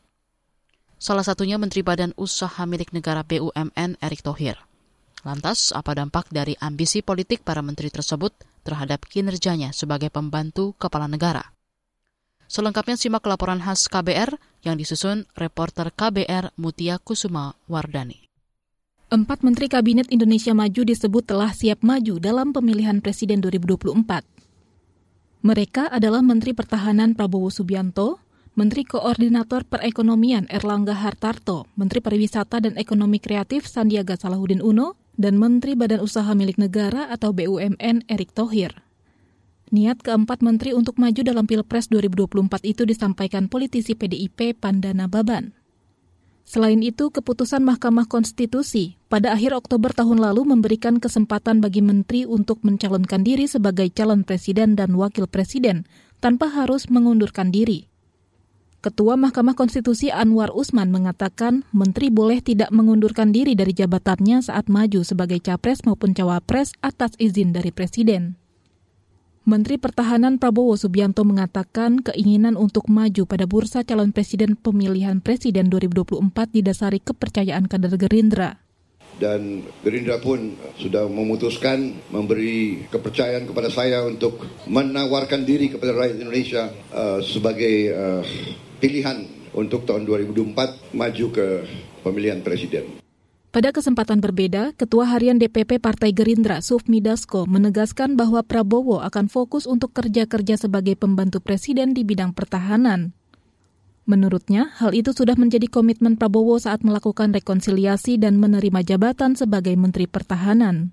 Salah 0.95 1.27
satunya 1.27 1.59
Menteri 1.59 1.83
Badan 1.83 2.15
Usaha 2.15 2.63
Milik 2.71 2.95
Negara 2.95 3.27
BUMN 3.27 3.99
Erick 3.99 4.23
Thohir. 4.23 4.63
Lantas, 5.27 5.75
apa 5.75 5.91
dampak 5.99 6.31
dari 6.31 6.55
ambisi 6.63 7.03
politik 7.03 7.43
para 7.43 7.67
menteri 7.67 7.91
tersebut 7.91 8.31
terhadap 8.63 9.03
kinerjanya 9.03 9.75
sebagai 9.75 10.15
pembantu 10.15 10.79
kepala 10.79 11.11
negara? 11.11 11.51
Selengkapnya 12.47 12.95
simak 12.95 13.27
laporan 13.27 13.59
khas 13.59 13.91
KBR 13.91 14.39
yang 14.63 14.79
disusun 14.79 15.27
reporter 15.35 15.91
KBR 15.91 16.55
Mutia 16.55 17.03
Kusuma 17.03 17.59
Wardani. 17.67 18.28
Empat 19.09 19.41
Menteri 19.41 19.73
Kabinet 19.73 20.05
Indonesia 20.13 20.53
Maju 20.53 20.85
disebut 20.85 21.25
telah 21.25 21.49
siap 21.57 21.81
maju 21.81 22.21
dalam 22.21 22.53
pemilihan 22.53 23.01
Presiden 23.01 23.41
2024. 23.41 24.05
Mereka 25.41 25.89
adalah 25.89 26.21
Menteri 26.21 26.53
Pertahanan 26.53 27.17
Prabowo 27.17 27.49
Subianto, 27.49 28.21
Menteri 28.53 28.85
Koordinator 28.85 29.65
Perekonomian 29.65 30.45
Erlangga 30.53 30.93
Hartarto, 30.93 31.65
Menteri 31.81 32.05
Pariwisata 32.05 32.61
dan 32.61 32.77
Ekonomi 32.77 33.17
Kreatif 33.17 33.65
Sandiaga 33.65 34.21
Salahuddin 34.21 34.61
Uno, 34.61 35.01
dan 35.17 35.41
Menteri 35.41 35.73
Badan 35.73 36.05
Usaha 36.05 36.29
Milik 36.37 36.61
Negara 36.61 37.09
atau 37.09 37.33
BUMN 37.33 38.05
Erick 38.13 38.37
Thohir. 38.37 38.77
Niat 39.73 40.05
keempat 40.05 40.45
menteri 40.45 40.77
untuk 40.77 41.01
maju 41.01 41.25
dalam 41.25 41.49
Pilpres 41.49 41.89
2024 41.89 42.61
itu 42.61 42.85
disampaikan 42.85 43.49
politisi 43.49 43.97
PDIP 43.97 44.61
Pandana 44.61 45.09
Baban. 45.09 45.57
Selain 46.49 46.81
itu, 46.81 47.13
keputusan 47.13 47.61
Mahkamah 47.61 48.09
Konstitusi 48.09 48.97
pada 49.13 49.37
akhir 49.37 49.53
Oktober 49.53 49.93
tahun 49.93 50.17
lalu 50.17 50.49
memberikan 50.49 50.97
kesempatan 50.97 51.61
bagi 51.61 51.85
menteri 51.85 52.25
untuk 52.25 52.65
mencalonkan 52.65 53.21
diri 53.21 53.45
sebagai 53.45 53.93
calon 53.93 54.25
presiden 54.25 54.73
dan 54.73 54.97
wakil 54.97 55.29
presiden 55.29 55.85
tanpa 56.25 56.49
harus 56.49 56.89
mengundurkan 56.89 57.53
diri. 57.53 57.93
Ketua 58.81 59.21
Mahkamah 59.21 59.61
Konstitusi 59.61 60.09
Anwar 60.09 60.49
Usman 60.57 60.89
mengatakan 60.89 61.69
menteri 61.69 62.09
boleh 62.09 62.41
tidak 62.41 62.73
mengundurkan 62.73 63.29
diri 63.29 63.53
dari 63.53 63.77
jabatannya 63.77 64.41
saat 64.41 64.73
maju 64.73 65.05
sebagai 65.05 65.45
capres 65.45 65.85
maupun 65.85 66.17
cawapres 66.17 66.73
atas 66.81 67.13
izin 67.21 67.53
dari 67.53 67.77
presiden. 67.77 68.41
Menteri 69.49 69.81
Pertahanan 69.81 70.37
Prabowo 70.37 70.77
Subianto 70.77 71.25
mengatakan 71.25 72.05
keinginan 72.05 72.53
untuk 72.61 72.85
maju 72.93 73.25
pada 73.25 73.49
bursa 73.49 73.81
calon 73.81 74.13
presiden 74.13 74.61
pemilihan 74.61 75.25
presiden 75.25 75.73
2024 75.73 76.21
didasari 76.53 77.01
kepercayaan 77.01 77.65
kader 77.65 77.97
Gerindra. 77.97 78.61
Dan 79.17 79.65
Gerindra 79.81 80.21
pun 80.21 80.53
sudah 80.77 81.09
memutuskan 81.09 81.97
memberi 82.13 82.85
kepercayaan 82.93 83.49
kepada 83.49 83.73
saya 83.73 84.05
untuk 84.05 84.37
menawarkan 84.69 85.49
diri 85.49 85.73
kepada 85.73 85.97
rakyat 85.97 86.21
Indonesia 86.21 86.69
uh, 86.93 87.25
sebagai 87.25 87.77
uh, 87.97 88.21
pilihan 88.85 89.25
untuk 89.57 89.89
tahun 89.89 90.05
2024 90.05 90.93
maju 90.93 91.27
ke 91.33 91.47
pemilihan 92.05 92.45
presiden. 92.45 93.08
Pada 93.49 93.73
kesempatan 93.73 94.21
berbeda, 94.21 94.77
Ketua 94.77 95.09
Harian 95.09 95.41
DPP 95.41 95.81
Partai 95.81 96.13
Gerindra 96.13 96.61
Sufmi 96.61 97.01
Dasko 97.01 97.49
menegaskan 97.49 98.13
bahwa 98.13 98.45
Prabowo 98.45 99.01
akan 99.01 99.33
fokus 99.33 99.65
untuk 99.65 99.97
kerja-kerja 99.97 100.61
sebagai 100.61 101.01
pembantu 101.01 101.41
presiden 101.41 101.97
di 101.97 102.05
bidang 102.05 102.37
pertahanan. 102.37 103.17
Menurutnya, 104.05 104.69
hal 104.77 104.93
itu 104.93 105.17
sudah 105.17 105.33
menjadi 105.41 105.65
komitmen 105.65 106.21
Prabowo 106.21 106.61
saat 106.61 106.85
melakukan 106.85 107.33
rekonsiliasi 107.33 108.21
dan 108.21 108.37
menerima 108.37 108.85
jabatan 108.85 109.33
sebagai 109.33 109.73
Menteri 109.81 110.05
Pertahanan. 110.05 110.93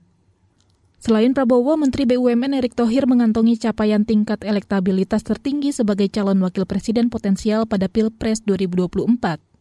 Selain 1.00 1.36
Prabowo, 1.36 1.76
Menteri 1.76 2.08
BUMN 2.08 2.56
Erick 2.56 2.76
Thohir 2.76 3.04
mengantongi 3.04 3.60
capaian 3.60 4.08
tingkat 4.08 4.48
elektabilitas 4.48 5.28
tertinggi 5.28 5.76
sebagai 5.76 6.08
calon 6.08 6.40
wakil 6.40 6.64
presiden 6.64 7.12
potensial 7.12 7.68
pada 7.68 7.92
Pilpres 7.92 8.48
2024. 8.48 9.55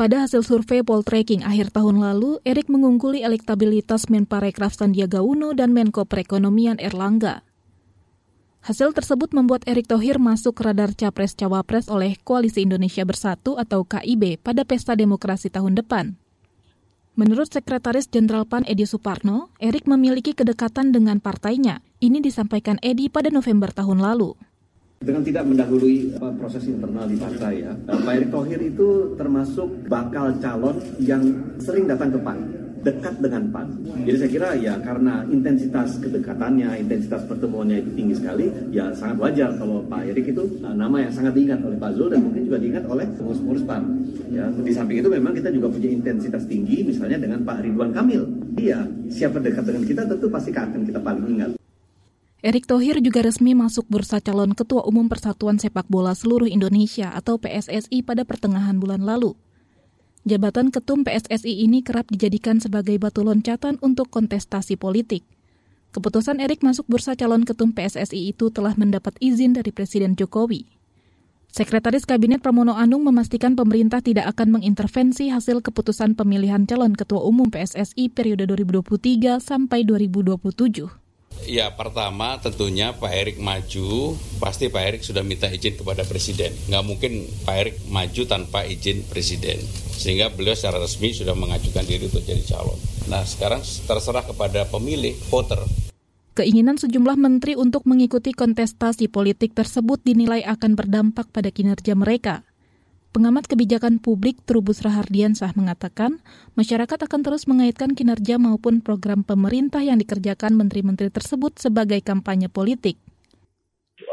Pada 0.00 0.24
hasil 0.24 0.40
survei 0.48 0.80
Poltreking 0.80 1.44
akhir 1.44 1.76
tahun 1.76 2.00
lalu, 2.00 2.40
Erik 2.48 2.72
mengungguli 2.72 3.20
elektabilitas 3.20 4.08
Menparekraf 4.08 4.72
Sandiaga 4.72 5.20
Uno 5.20 5.52
dan 5.52 5.76
Menko 5.76 6.08
Perekonomian 6.08 6.80
Erlangga. 6.80 7.44
Hasil 8.64 8.96
tersebut 8.96 9.36
membuat 9.36 9.60
Erik 9.68 9.92
Thohir 9.92 10.16
masuk 10.16 10.56
radar 10.64 10.96
Capres-Cawapres 10.96 11.92
oleh 11.92 12.16
Koalisi 12.24 12.64
Indonesia 12.64 13.04
Bersatu 13.04 13.60
atau 13.60 13.84
KIB 13.84 14.40
pada 14.40 14.64
Pesta 14.64 14.96
Demokrasi 14.96 15.52
tahun 15.52 15.76
depan. 15.76 16.16
Menurut 17.20 17.52
Sekretaris 17.52 18.08
Jenderal 18.08 18.48
PAN 18.48 18.64
Edi 18.64 18.88
Suparno, 18.88 19.52
Erik 19.60 19.84
memiliki 19.84 20.32
kedekatan 20.32 20.96
dengan 20.96 21.20
partainya. 21.20 21.84
Ini 22.00 22.24
disampaikan 22.24 22.80
Edi 22.80 23.12
pada 23.12 23.28
November 23.28 23.68
tahun 23.68 24.00
lalu. 24.00 24.32
Dengan 25.00 25.24
tidak 25.24 25.48
mendahului 25.48 26.12
apa, 26.20 26.28
proses 26.36 26.68
internal 26.68 27.08
di 27.08 27.16
partai 27.16 27.64
ya, 27.64 27.72
Pak 27.88 28.04
Erick 28.20 28.28
Thohir 28.28 28.60
itu 28.60 29.16
termasuk 29.16 29.88
bakal 29.88 30.36
calon 30.44 30.76
yang 31.00 31.24
sering 31.56 31.88
datang 31.88 32.12
ke 32.12 32.20
PAN, 32.20 32.36
dekat 32.84 33.16
dengan 33.16 33.48
PAN. 33.48 33.80
Jadi 33.80 34.16
saya 34.20 34.28
kira 34.28 34.48
ya 34.60 34.76
karena 34.84 35.24
intensitas 35.32 35.96
kedekatannya, 36.04 36.84
intensitas 36.84 37.24
pertemuannya 37.24 37.80
itu 37.80 37.96
tinggi 37.96 38.14
sekali, 38.20 38.52
ya 38.76 38.92
sangat 38.92 39.16
wajar 39.24 39.56
kalau 39.56 39.80
Pak 39.88 40.04
Erick 40.04 40.36
itu 40.36 40.44
uh, 40.60 40.76
nama 40.76 41.00
yang 41.00 41.12
sangat 41.16 41.32
diingat 41.32 41.64
oleh 41.64 41.80
Pak 41.80 41.96
Zul 41.96 42.12
dan 42.12 42.20
mungkin 42.20 42.42
juga 42.44 42.58
diingat 42.60 42.84
oleh 42.84 43.06
pengurus-pengurus 43.16 43.64
PAN. 43.64 43.82
Ya, 44.28 44.52
di 44.52 44.72
samping 44.76 45.00
itu 45.00 45.08
memang 45.08 45.32
kita 45.32 45.48
juga 45.48 45.72
punya 45.72 45.88
intensitas 45.96 46.44
tinggi 46.44 46.84
misalnya 46.84 47.16
dengan 47.16 47.40
Pak 47.40 47.64
Ridwan 47.64 47.96
Kamil. 47.96 48.28
Dia 48.52 48.84
siapa 49.08 49.40
dekat 49.40 49.64
dengan 49.64 49.80
kita 49.80 50.04
tentu 50.04 50.28
pasti 50.28 50.52
akan 50.52 50.84
kita 50.84 51.00
paling 51.00 51.24
ingat. 51.24 51.59
Erick 52.40 52.64
Thohir 52.64 53.04
juga 53.04 53.20
resmi 53.20 53.52
masuk 53.52 53.84
bursa 53.92 54.16
calon 54.16 54.56
Ketua 54.56 54.80
Umum 54.88 55.12
Persatuan 55.12 55.60
Sepak 55.60 55.84
Bola 55.92 56.16
Seluruh 56.16 56.48
Indonesia 56.48 57.12
atau 57.12 57.36
PSSI 57.36 58.00
pada 58.00 58.24
pertengahan 58.24 58.80
bulan 58.80 59.04
lalu. 59.04 59.36
Jabatan 60.24 60.72
Ketum 60.72 61.04
PSSI 61.04 61.68
ini 61.68 61.84
kerap 61.84 62.08
dijadikan 62.08 62.56
sebagai 62.56 62.96
batu 62.96 63.28
loncatan 63.28 63.76
untuk 63.84 64.08
kontestasi 64.08 64.80
politik. 64.80 65.20
Keputusan 65.92 66.40
Erick 66.40 66.64
masuk 66.64 66.88
bursa 66.88 67.12
calon 67.12 67.44
Ketum 67.44 67.76
PSSI 67.76 68.32
itu 68.32 68.48
telah 68.48 68.72
mendapat 68.72 69.20
izin 69.20 69.52
dari 69.52 69.68
Presiden 69.68 70.16
Jokowi. 70.16 70.64
Sekretaris 71.52 72.08
Kabinet 72.08 72.40
Pramono 72.40 72.72
Anung 72.72 73.04
memastikan 73.04 73.52
pemerintah 73.52 74.00
tidak 74.00 74.32
akan 74.32 74.56
mengintervensi 74.56 75.28
hasil 75.28 75.60
keputusan 75.60 76.16
pemilihan 76.16 76.64
calon 76.64 76.96
Ketua 76.96 77.20
Umum 77.20 77.52
PSSI 77.52 78.08
periode 78.08 78.48
2023 78.48 79.44
sampai 79.44 79.84
2027. 79.84 81.09
Ya 81.48 81.72
pertama 81.72 82.36
tentunya 82.42 82.92
Pak 82.92 83.12
Erik 83.12 83.38
maju, 83.40 84.16
pasti 84.38 84.68
Pak 84.68 84.82
Erik 84.82 85.02
sudah 85.02 85.24
minta 85.24 85.48
izin 85.48 85.78
kepada 85.80 86.04
Presiden. 86.04 86.52
Nggak 86.68 86.84
mungkin 86.84 87.12
Pak 87.48 87.56
Erik 87.56 87.76
maju 87.88 88.22
tanpa 88.28 88.68
izin 88.68 89.02
Presiden. 89.08 89.58
Sehingga 89.96 90.32
beliau 90.32 90.56
secara 90.56 90.80
resmi 90.80 91.12
sudah 91.12 91.36
mengajukan 91.36 91.84
diri 91.84 92.08
untuk 92.08 92.24
jadi 92.24 92.40
calon. 92.44 92.76
Nah 93.08 93.24
sekarang 93.24 93.60
terserah 93.64 94.24
kepada 94.24 94.68
pemilih, 94.68 95.16
voter. 95.28 95.60
Keinginan 96.30 96.78
sejumlah 96.78 97.18
menteri 97.20 97.58
untuk 97.58 97.84
mengikuti 97.84 98.32
kontestasi 98.32 99.10
politik 99.10 99.52
tersebut 99.52 100.00
dinilai 100.00 100.40
akan 100.46 100.72
berdampak 100.78 101.28
pada 101.28 101.52
kinerja 101.52 101.92
mereka. 101.98 102.46
Pengamat 103.10 103.50
kebijakan 103.50 103.98
publik 103.98 104.38
Trubus 104.46 104.86
Rahardiansah 104.86 105.58
mengatakan, 105.58 106.22
masyarakat 106.54 106.94
akan 106.94 107.20
terus 107.26 107.50
mengaitkan 107.50 107.98
kinerja 107.98 108.38
maupun 108.38 108.78
program 108.86 109.26
pemerintah 109.26 109.82
yang 109.82 109.98
dikerjakan 109.98 110.54
menteri-menteri 110.54 111.10
tersebut 111.10 111.58
sebagai 111.58 111.98
kampanye 112.06 112.46
politik 112.46 113.02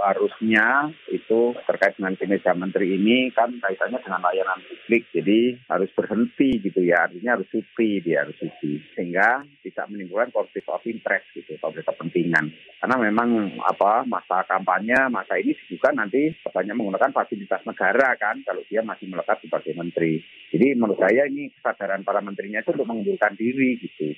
harusnya 0.03 0.93
itu 1.09 1.55
terkait 1.65 1.97
dengan 1.97 2.13
kinerja 2.13 2.51
menteri 2.53 2.97
ini 2.97 3.33
kan 3.33 3.53
kaitannya 3.57 3.99
dengan 4.01 4.21
layanan 4.21 4.59
publik, 4.63 5.03
jadi 5.11 5.39
harus 5.69 5.89
berhenti 5.93 6.49
gitu 6.61 6.81
ya, 6.83 7.09
artinya 7.09 7.37
harus 7.39 7.47
cuti, 7.49 8.01
dia 8.01 8.23
harus 8.25 8.37
cuti, 8.37 8.81
sehingga 8.93 9.43
tidak 9.65 9.85
menimbulkan 9.89 10.31
konflik 10.31 10.63
of 10.69 10.83
interest 10.85 11.27
gitu, 11.33 11.57
konflik 11.59 11.85
kepentingan. 11.85 12.53
Karena 12.79 12.95
memang 13.01 13.57
apa 13.63 14.05
masa 14.05 14.45
kampanye, 14.45 15.09
masa 15.09 15.37
ini 15.41 15.57
juga 15.67 15.91
nanti 15.91 16.33
banyak 16.45 16.75
menggunakan 16.77 17.11
fasilitas 17.13 17.65
negara 17.65 18.13
kan, 18.15 18.41
kalau 18.45 18.61
dia 18.69 18.85
masih 18.85 19.09
melekat 19.09 19.41
sebagai 19.43 19.73
menteri. 19.75 20.21
Jadi 20.53 20.67
menurut 20.77 20.99
saya 21.01 21.27
ini 21.27 21.51
kesadaran 21.51 22.07
para 22.07 22.23
menterinya 22.23 22.63
itu 22.63 22.71
untuk 22.71 22.87
mengundurkan 22.87 23.35
diri 23.35 23.81
gitu. 23.81 24.15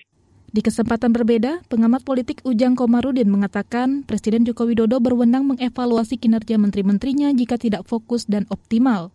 Di 0.50 0.66
kesempatan 0.66 1.14
berbeda, 1.14 1.62
pengamat 1.70 2.02
politik 2.02 2.42
Ujang 2.42 2.74
Komarudin 2.74 3.30
mengatakan 3.30 4.02
Presiden 4.02 4.50
Joko 4.50 4.66
Widodo 4.66 4.98
berwenang 4.98 5.46
mengevaluasi 5.46 6.18
kinerja 6.18 6.58
menteri-menterinya 6.58 7.30
jika 7.38 7.62
tidak 7.62 7.86
fokus 7.86 8.26
dan 8.26 8.50
optimal. 8.50 9.14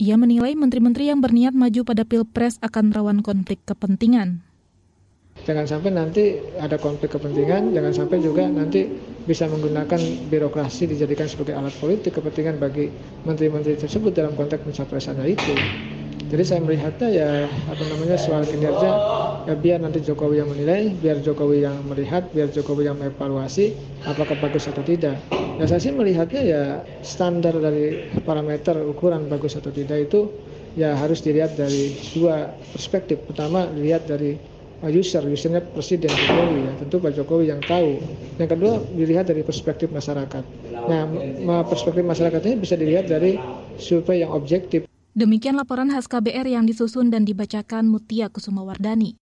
Ia 0.00 0.16
menilai 0.16 0.56
menteri-menteri 0.56 1.12
yang 1.12 1.20
berniat 1.20 1.52
maju 1.52 1.84
pada 1.84 2.08
Pilpres 2.08 2.56
akan 2.64 2.96
rawan 2.96 3.20
konflik 3.20 3.60
kepentingan. 3.68 4.40
Jangan 5.44 5.68
sampai 5.68 5.92
nanti 5.92 6.40
ada 6.56 6.80
konflik 6.80 7.12
kepentingan, 7.12 7.76
jangan 7.76 7.92
sampai 7.92 8.24
juga 8.24 8.48
nanti 8.48 8.88
bisa 9.28 9.44
menggunakan 9.52 10.00
birokrasi 10.32 10.96
dijadikan 10.96 11.28
sebagai 11.28 11.60
alat 11.60 11.76
politik 11.76 12.16
kepentingan 12.16 12.56
bagi 12.56 12.88
menteri-menteri 13.28 13.76
tersebut 13.76 14.16
dalam 14.16 14.32
konteks 14.32 14.64
pencapresannya 14.64 15.28
itu. 15.28 15.52
Jadi 16.32 16.44
saya 16.48 16.64
melihatnya 16.64 17.08
ya 17.12 17.28
apa 17.44 17.84
namanya 17.92 18.16
soal 18.16 18.40
kinerja 18.48 18.88
ya 19.46 19.54
biar 19.58 19.78
nanti 19.82 19.98
Jokowi 20.02 20.42
yang 20.42 20.50
menilai, 20.50 20.94
biar 20.98 21.18
Jokowi 21.22 21.66
yang 21.66 21.76
melihat, 21.86 22.26
biar 22.30 22.48
Jokowi 22.50 22.86
yang 22.86 22.96
mengevaluasi 22.98 23.74
apakah 24.06 24.38
bagus 24.38 24.70
atau 24.70 24.82
tidak. 24.86 25.18
Ya 25.58 25.64
saya 25.68 25.80
sih 25.82 25.92
melihatnya 25.92 26.42
ya 26.42 26.62
standar 27.04 27.52
dari 27.58 27.98
parameter 28.24 28.78
ukuran 28.82 29.28
bagus 29.28 29.58
atau 29.58 29.68
tidak 29.68 30.08
itu 30.08 30.32
ya 30.74 30.96
harus 30.96 31.20
dilihat 31.20 31.54
dari 31.58 31.92
dua 32.16 32.48
perspektif. 32.72 33.20
Pertama 33.28 33.68
dilihat 33.68 34.08
dari 34.08 34.40
user, 34.82 35.22
usernya 35.28 35.62
Presiden 35.62 36.10
Jokowi 36.10 36.66
ya, 36.66 36.72
tentu 36.82 36.98
Pak 36.98 37.14
Jokowi 37.14 37.54
yang 37.54 37.62
tahu. 37.62 38.02
Yang 38.42 38.50
kedua 38.58 38.72
dilihat 38.98 39.30
dari 39.30 39.46
perspektif 39.46 39.94
masyarakat. 39.94 40.42
Nah, 40.82 41.62
perspektif 41.62 42.02
masyarakat 42.02 42.40
ini 42.42 42.56
bisa 42.58 42.74
dilihat 42.74 43.06
dari 43.06 43.38
survei 43.78 44.26
yang 44.26 44.34
objektif. 44.34 44.82
Demikian 45.12 45.54
laporan 45.60 45.92
khas 45.92 46.08
KBR 46.08 46.48
yang 46.48 46.64
disusun 46.64 47.12
dan 47.12 47.22
dibacakan 47.28 47.84
Mutia 47.86 48.32
Kusumawardani. 48.32 49.21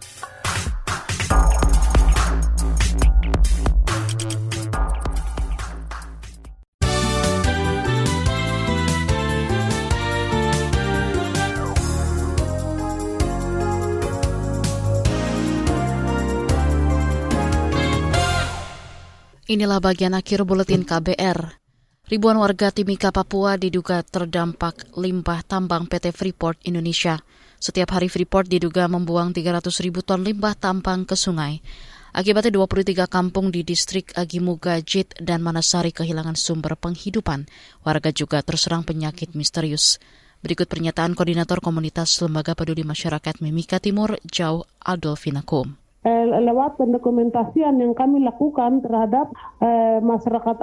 Inilah 19.51 19.83
bagian 19.83 20.15
akhir 20.15 20.47
buletin 20.47 20.87
KBR. 20.87 21.59
Ribuan 22.07 22.39
warga 22.39 22.71
Timika, 22.71 23.11
Papua 23.11 23.59
diduga 23.59 23.99
terdampak 23.99 24.95
limbah 24.95 25.43
tambang 25.43 25.91
PT 25.91 26.15
Freeport 26.15 26.63
Indonesia. 26.63 27.19
Setiap 27.59 27.99
hari 27.99 28.07
Freeport 28.07 28.47
diduga 28.47 28.87
membuang 28.87 29.35
300 29.35 29.67
ribu 29.83 30.07
ton 30.07 30.23
limbah 30.23 30.55
tambang 30.55 31.03
ke 31.03 31.19
sungai. 31.19 31.59
Akibatnya 32.15 32.63
23 32.63 33.11
kampung 33.11 33.51
di 33.51 33.67
distrik 33.67 34.15
Agimuga, 34.15 34.79
Jit, 34.79 35.19
dan 35.19 35.43
Manasari 35.43 35.91
kehilangan 35.91 36.39
sumber 36.39 36.79
penghidupan. 36.79 37.43
Warga 37.83 38.15
juga 38.15 38.39
terserang 38.47 38.87
penyakit 38.87 39.35
misterius. 39.35 39.99
Berikut 40.39 40.71
pernyataan 40.71 41.11
Koordinator 41.11 41.59
Komunitas 41.59 42.15
Lembaga 42.23 42.55
Peduli 42.55 42.87
Masyarakat 42.87 43.43
Mimika 43.43 43.83
Timur, 43.83 44.15
Jauh 44.23 44.63
Adolfina 44.79 45.43
eh, 45.43 45.80
lewat 46.09 46.81
pendokumentasian 46.81 47.77
yang 47.77 47.93
kami 47.93 48.25
lakukan 48.25 48.81
terhadap 48.81 49.29
eh, 49.61 50.01
masyarakat 50.01 50.57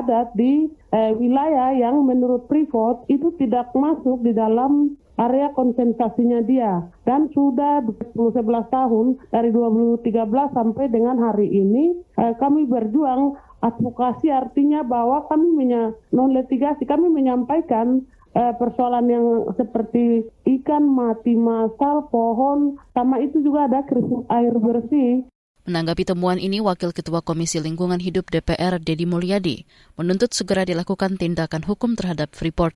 adat 0.00 0.32
di 0.32 0.72
eh, 0.96 1.12
wilayah 1.12 1.76
yang 1.76 2.00
menurut 2.08 2.48
Freeport 2.48 3.04
itu 3.12 3.36
tidak 3.36 3.68
masuk 3.76 4.24
di 4.24 4.32
dalam 4.32 4.96
area 5.20 5.52
konsentrasinya 5.52 6.40
dia 6.40 6.88
dan 7.04 7.28
sudah 7.36 7.84
11 8.16 8.32
tahun 8.72 9.20
dari 9.28 9.52
2013 9.52 10.08
sampai 10.56 10.88
dengan 10.88 11.20
hari 11.20 11.52
ini 11.52 11.92
eh, 12.16 12.32
kami 12.40 12.64
berjuang 12.64 13.36
advokasi 13.60 14.32
artinya 14.32 14.80
bahwa 14.82 15.28
kami 15.28 15.52
menya 15.52 15.92
non 16.16 16.32
litigasi 16.32 16.88
kami 16.88 17.12
menyampaikan 17.12 18.08
eh, 18.32 18.54
persoalan 18.56 19.06
yang 19.08 19.26
seperti 19.56 20.28
ikan 20.60 20.84
mati 20.84 21.36
masal, 21.36 22.08
pohon, 22.08 22.80
sama 22.96 23.20
itu 23.20 23.40
juga 23.44 23.68
ada 23.68 23.84
krisis 23.84 24.24
air 24.28 24.52
bersih. 24.56 25.24
Menanggapi 25.62 26.02
temuan 26.02 26.42
ini, 26.42 26.58
Wakil 26.58 26.90
Ketua 26.90 27.22
Komisi 27.22 27.62
Lingkungan 27.62 28.02
Hidup 28.02 28.34
DPR, 28.34 28.82
Dedi 28.82 29.06
Mulyadi, 29.06 29.62
menuntut 29.94 30.34
segera 30.34 30.66
dilakukan 30.66 31.14
tindakan 31.14 31.62
hukum 31.62 31.94
terhadap 31.94 32.34
Freeport. 32.34 32.74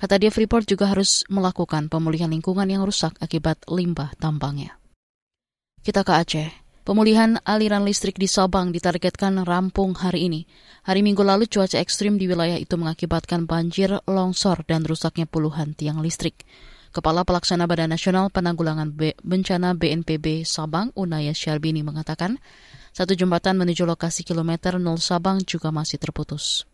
Kata 0.00 0.16
dia, 0.16 0.32
Freeport 0.32 0.64
juga 0.64 0.88
harus 0.88 1.28
melakukan 1.28 1.92
pemulihan 1.92 2.32
lingkungan 2.32 2.64
yang 2.64 2.88
rusak 2.88 3.12
akibat 3.20 3.60
limbah 3.68 4.16
tambangnya. 4.16 4.80
Kita 5.84 6.06
ke 6.06 6.12
Aceh. 6.14 6.61
Pemulihan 6.82 7.38
aliran 7.46 7.86
listrik 7.86 8.18
di 8.18 8.26
Sabang 8.26 8.74
ditargetkan 8.74 9.46
rampung 9.46 9.94
hari 9.94 10.26
ini. 10.26 10.50
Hari 10.82 11.06
Minggu 11.06 11.22
lalu 11.22 11.46
cuaca 11.46 11.78
ekstrim 11.78 12.18
di 12.18 12.26
wilayah 12.26 12.58
itu 12.58 12.74
mengakibatkan 12.74 13.46
banjir, 13.46 14.02
longsor, 14.02 14.66
dan 14.66 14.82
rusaknya 14.82 15.30
puluhan 15.30 15.78
tiang 15.78 16.02
listrik. 16.02 16.42
Kepala 16.90 17.22
Pelaksana 17.22 17.70
Badan 17.70 17.94
Nasional 17.94 18.34
Penanggulangan 18.34 18.98
Bencana 19.22 19.78
BNPB 19.78 20.42
Sabang, 20.42 20.90
Unaya 20.98 21.30
Syarbini 21.30 21.86
mengatakan, 21.86 22.42
satu 22.90 23.14
jembatan 23.14 23.62
menuju 23.62 23.86
lokasi 23.86 24.26
kilometer 24.26 24.82
0 24.82 24.98
Sabang 24.98 25.38
juga 25.46 25.70
masih 25.70 26.02
terputus. 26.02 26.66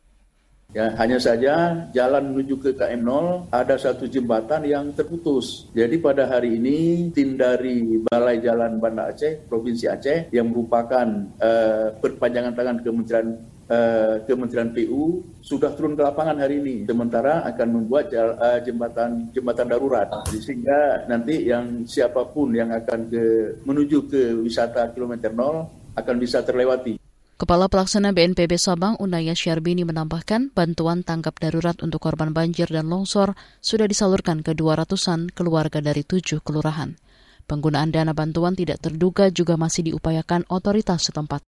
Ya, 0.76 0.92
hanya 1.00 1.16
saja 1.16 1.88
jalan 1.96 2.36
menuju 2.36 2.60
ke 2.60 2.76
KM0 2.76 3.48
ada 3.48 3.80
satu 3.80 4.04
jembatan 4.04 4.68
yang 4.68 4.92
terputus. 4.92 5.64
Jadi 5.72 5.96
pada 5.96 6.28
hari 6.28 6.60
ini 6.60 7.08
tim 7.08 7.40
dari 7.40 7.96
Balai 8.04 8.36
Jalan 8.44 8.76
Banda 8.76 9.08
Aceh, 9.08 9.48
Provinsi 9.48 9.88
Aceh 9.88 10.28
yang 10.28 10.52
merupakan 10.52 11.08
uh, 11.40 11.96
perpanjangan 12.04 12.52
tangan 12.52 12.84
Kementerian 12.84 13.40
uh, 13.72 14.20
Kementerian 14.28 14.68
PU 14.76 15.24
sudah 15.40 15.72
turun 15.72 15.96
ke 15.96 16.04
lapangan 16.04 16.36
hari 16.36 16.60
ini. 16.60 16.76
Sementara 16.84 17.48
akan 17.48 17.68
membuat 17.72 18.12
uh, 18.12 18.60
jembatan 18.60 19.32
jembatan 19.32 19.72
darurat 19.72 20.12
sehingga 20.28 21.08
nanti 21.08 21.48
yang 21.48 21.88
siapa 21.88 22.28
pun 22.28 22.52
yang 22.52 22.68
akan 22.76 23.08
ke 23.08 23.24
menuju 23.64 24.04
ke 24.04 24.36
wisata 24.44 24.92
kilometer 24.92 25.32
0 25.32 25.96
akan 25.96 26.16
bisa 26.20 26.44
terlewati. 26.44 27.07
Kepala 27.38 27.70
Pelaksana 27.70 28.10
BNPB 28.10 28.58
Sabang 28.58 28.98
Unaya 28.98 29.30
Syarbini 29.30 29.86
menambahkan 29.86 30.50
bantuan 30.58 31.06
tanggap 31.06 31.38
darurat 31.38 31.78
untuk 31.86 32.02
korban 32.02 32.34
banjir 32.34 32.66
dan 32.66 32.90
longsor 32.90 33.38
sudah 33.62 33.86
disalurkan 33.86 34.42
ke 34.42 34.58
200-an 34.58 35.30
keluarga 35.30 35.78
dari 35.78 36.02
tujuh 36.02 36.42
kelurahan. 36.42 36.98
Penggunaan 37.46 37.94
dana 37.94 38.10
bantuan 38.10 38.58
tidak 38.58 38.82
terduga 38.82 39.30
juga 39.30 39.54
masih 39.54 39.86
diupayakan 39.86 40.50
otoritas 40.50 41.06
setempat. 41.06 41.46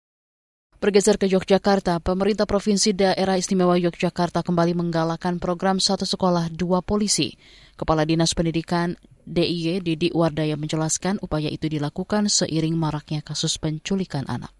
Bergeser 0.77 1.17
ke 1.17 1.25
Yogyakarta, 1.25 1.97
pemerintah 2.05 2.45
Provinsi 2.45 2.93
Daerah 2.93 3.41
Istimewa 3.41 3.73
Yogyakarta 3.81 4.45
kembali 4.45 4.77
menggalakkan 4.77 5.41
program 5.41 5.81
Satu 5.81 6.05
Sekolah 6.05 6.53
Dua 6.53 6.85
Polisi. 6.85 7.33
Kepala 7.73 8.05
Dinas 8.05 8.37
Pendidikan 8.37 8.93
DIY 9.25 9.81
Didi 9.81 10.13
Wardaya 10.13 10.53
menjelaskan 10.53 11.17
upaya 11.25 11.49
itu 11.49 11.65
dilakukan 11.65 12.29
seiring 12.29 12.77
maraknya 12.77 13.25
kasus 13.25 13.57
penculikan 13.57 14.29
anak. 14.29 14.53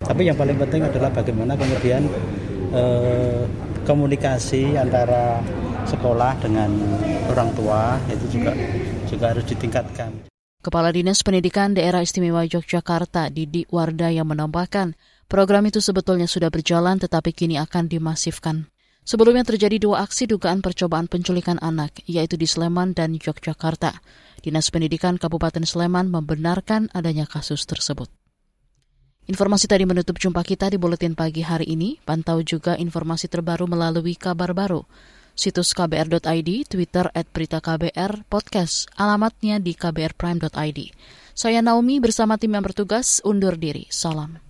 Tapi 0.00 0.24
yang 0.24 0.36
paling 0.36 0.56
penting 0.56 0.80
adalah 0.80 1.12
bagaimana 1.12 1.60
kemudian 1.60 2.08
eh, 2.72 3.44
komunikasi 3.84 4.74
antara 4.80 5.44
sekolah 5.84 6.40
dengan 6.40 6.72
orang 7.28 7.52
tua 7.52 8.00
itu 8.08 8.40
juga 8.40 8.56
juga 9.04 9.24
harus 9.36 9.44
ditingkatkan. 9.44 10.30
Kepala 10.60 10.92
Dinas 10.92 11.24
Pendidikan 11.24 11.72
Daerah 11.72 12.04
Istimewa 12.04 12.44
Yogyakarta 12.44 13.32
Didi 13.32 13.64
Warda 13.72 14.12
yang 14.12 14.28
menambahkan, 14.28 14.92
program 15.24 15.64
itu 15.64 15.80
sebetulnya 15.80 16.28
sudah 16.28 16.52
berjalan 16.52 17.00
tetapi 17.00 17.32
kini 17.32 17.56
akan 17.56 17.88
dimasifkan. 17.88 18.68
Sebelumnya 19.00 19.48
terjadi 19.48 19.80
dua 19.80 20.04
aksi 20.04 20.28
dugaan 20.28 20.60
percobaan 20.60 21.08
penculikan 21.08 21.56
anak, 21.64 22.04
yaitu 22.04 22.36
di 22.36 22.44
Sleman 22.44 22.92
dan 22.92 23.16
Yogyakarta. 23.16 24.04
Dinas 24.44 24.68
Pendidikan 24.68 25.16
Kabupaten 25.16 25.64
Sleman 25.64 26.12
membenarkan 26.12 26.92
adanya 26.92 27.24
kasus 27.24 27.64
tersebut. 27.64 28.19
Informasi 29.30 29.70
tadi 29.70 29.86
menutup 29.86 30.18
jumpa 30.18 30.42
kita 30.42 30.74
di 30.74 30.74
Buletin 30.74 31.14
Pagi 31.14 31.46
hari 31.46 31.70
ini. 31.70 32.02
Pantau 32.02 32.42
juga 32.42 32.74
informasi 32.74 33.30
terbaru 33.30 33.70
melalui 33.70 34.18
kabar 34.18 34.50
baru. 34.50 34.82
Situs 35.38 35.70
kbr.id, 35.70 36.66
Twitter 36.66 37.06
at 37.14 37.30
berita 37.30 37.62
KBR, 37.62 38.26
podcast, 38.26 38.90
alamatnya 38.98 39.62
di 39.62 39.78
kbrprime.id. 39.78 40.80
Saya 41.30 41.62
Naomi 41.62 42.02
bersama 42.02 42.42
tim 42.42 42.58
yang 42.58 42.66
bertugas 42.66 43.22
undur 43.22 43.54
diri. 43.54 43.86
Salam. 43.86 44.49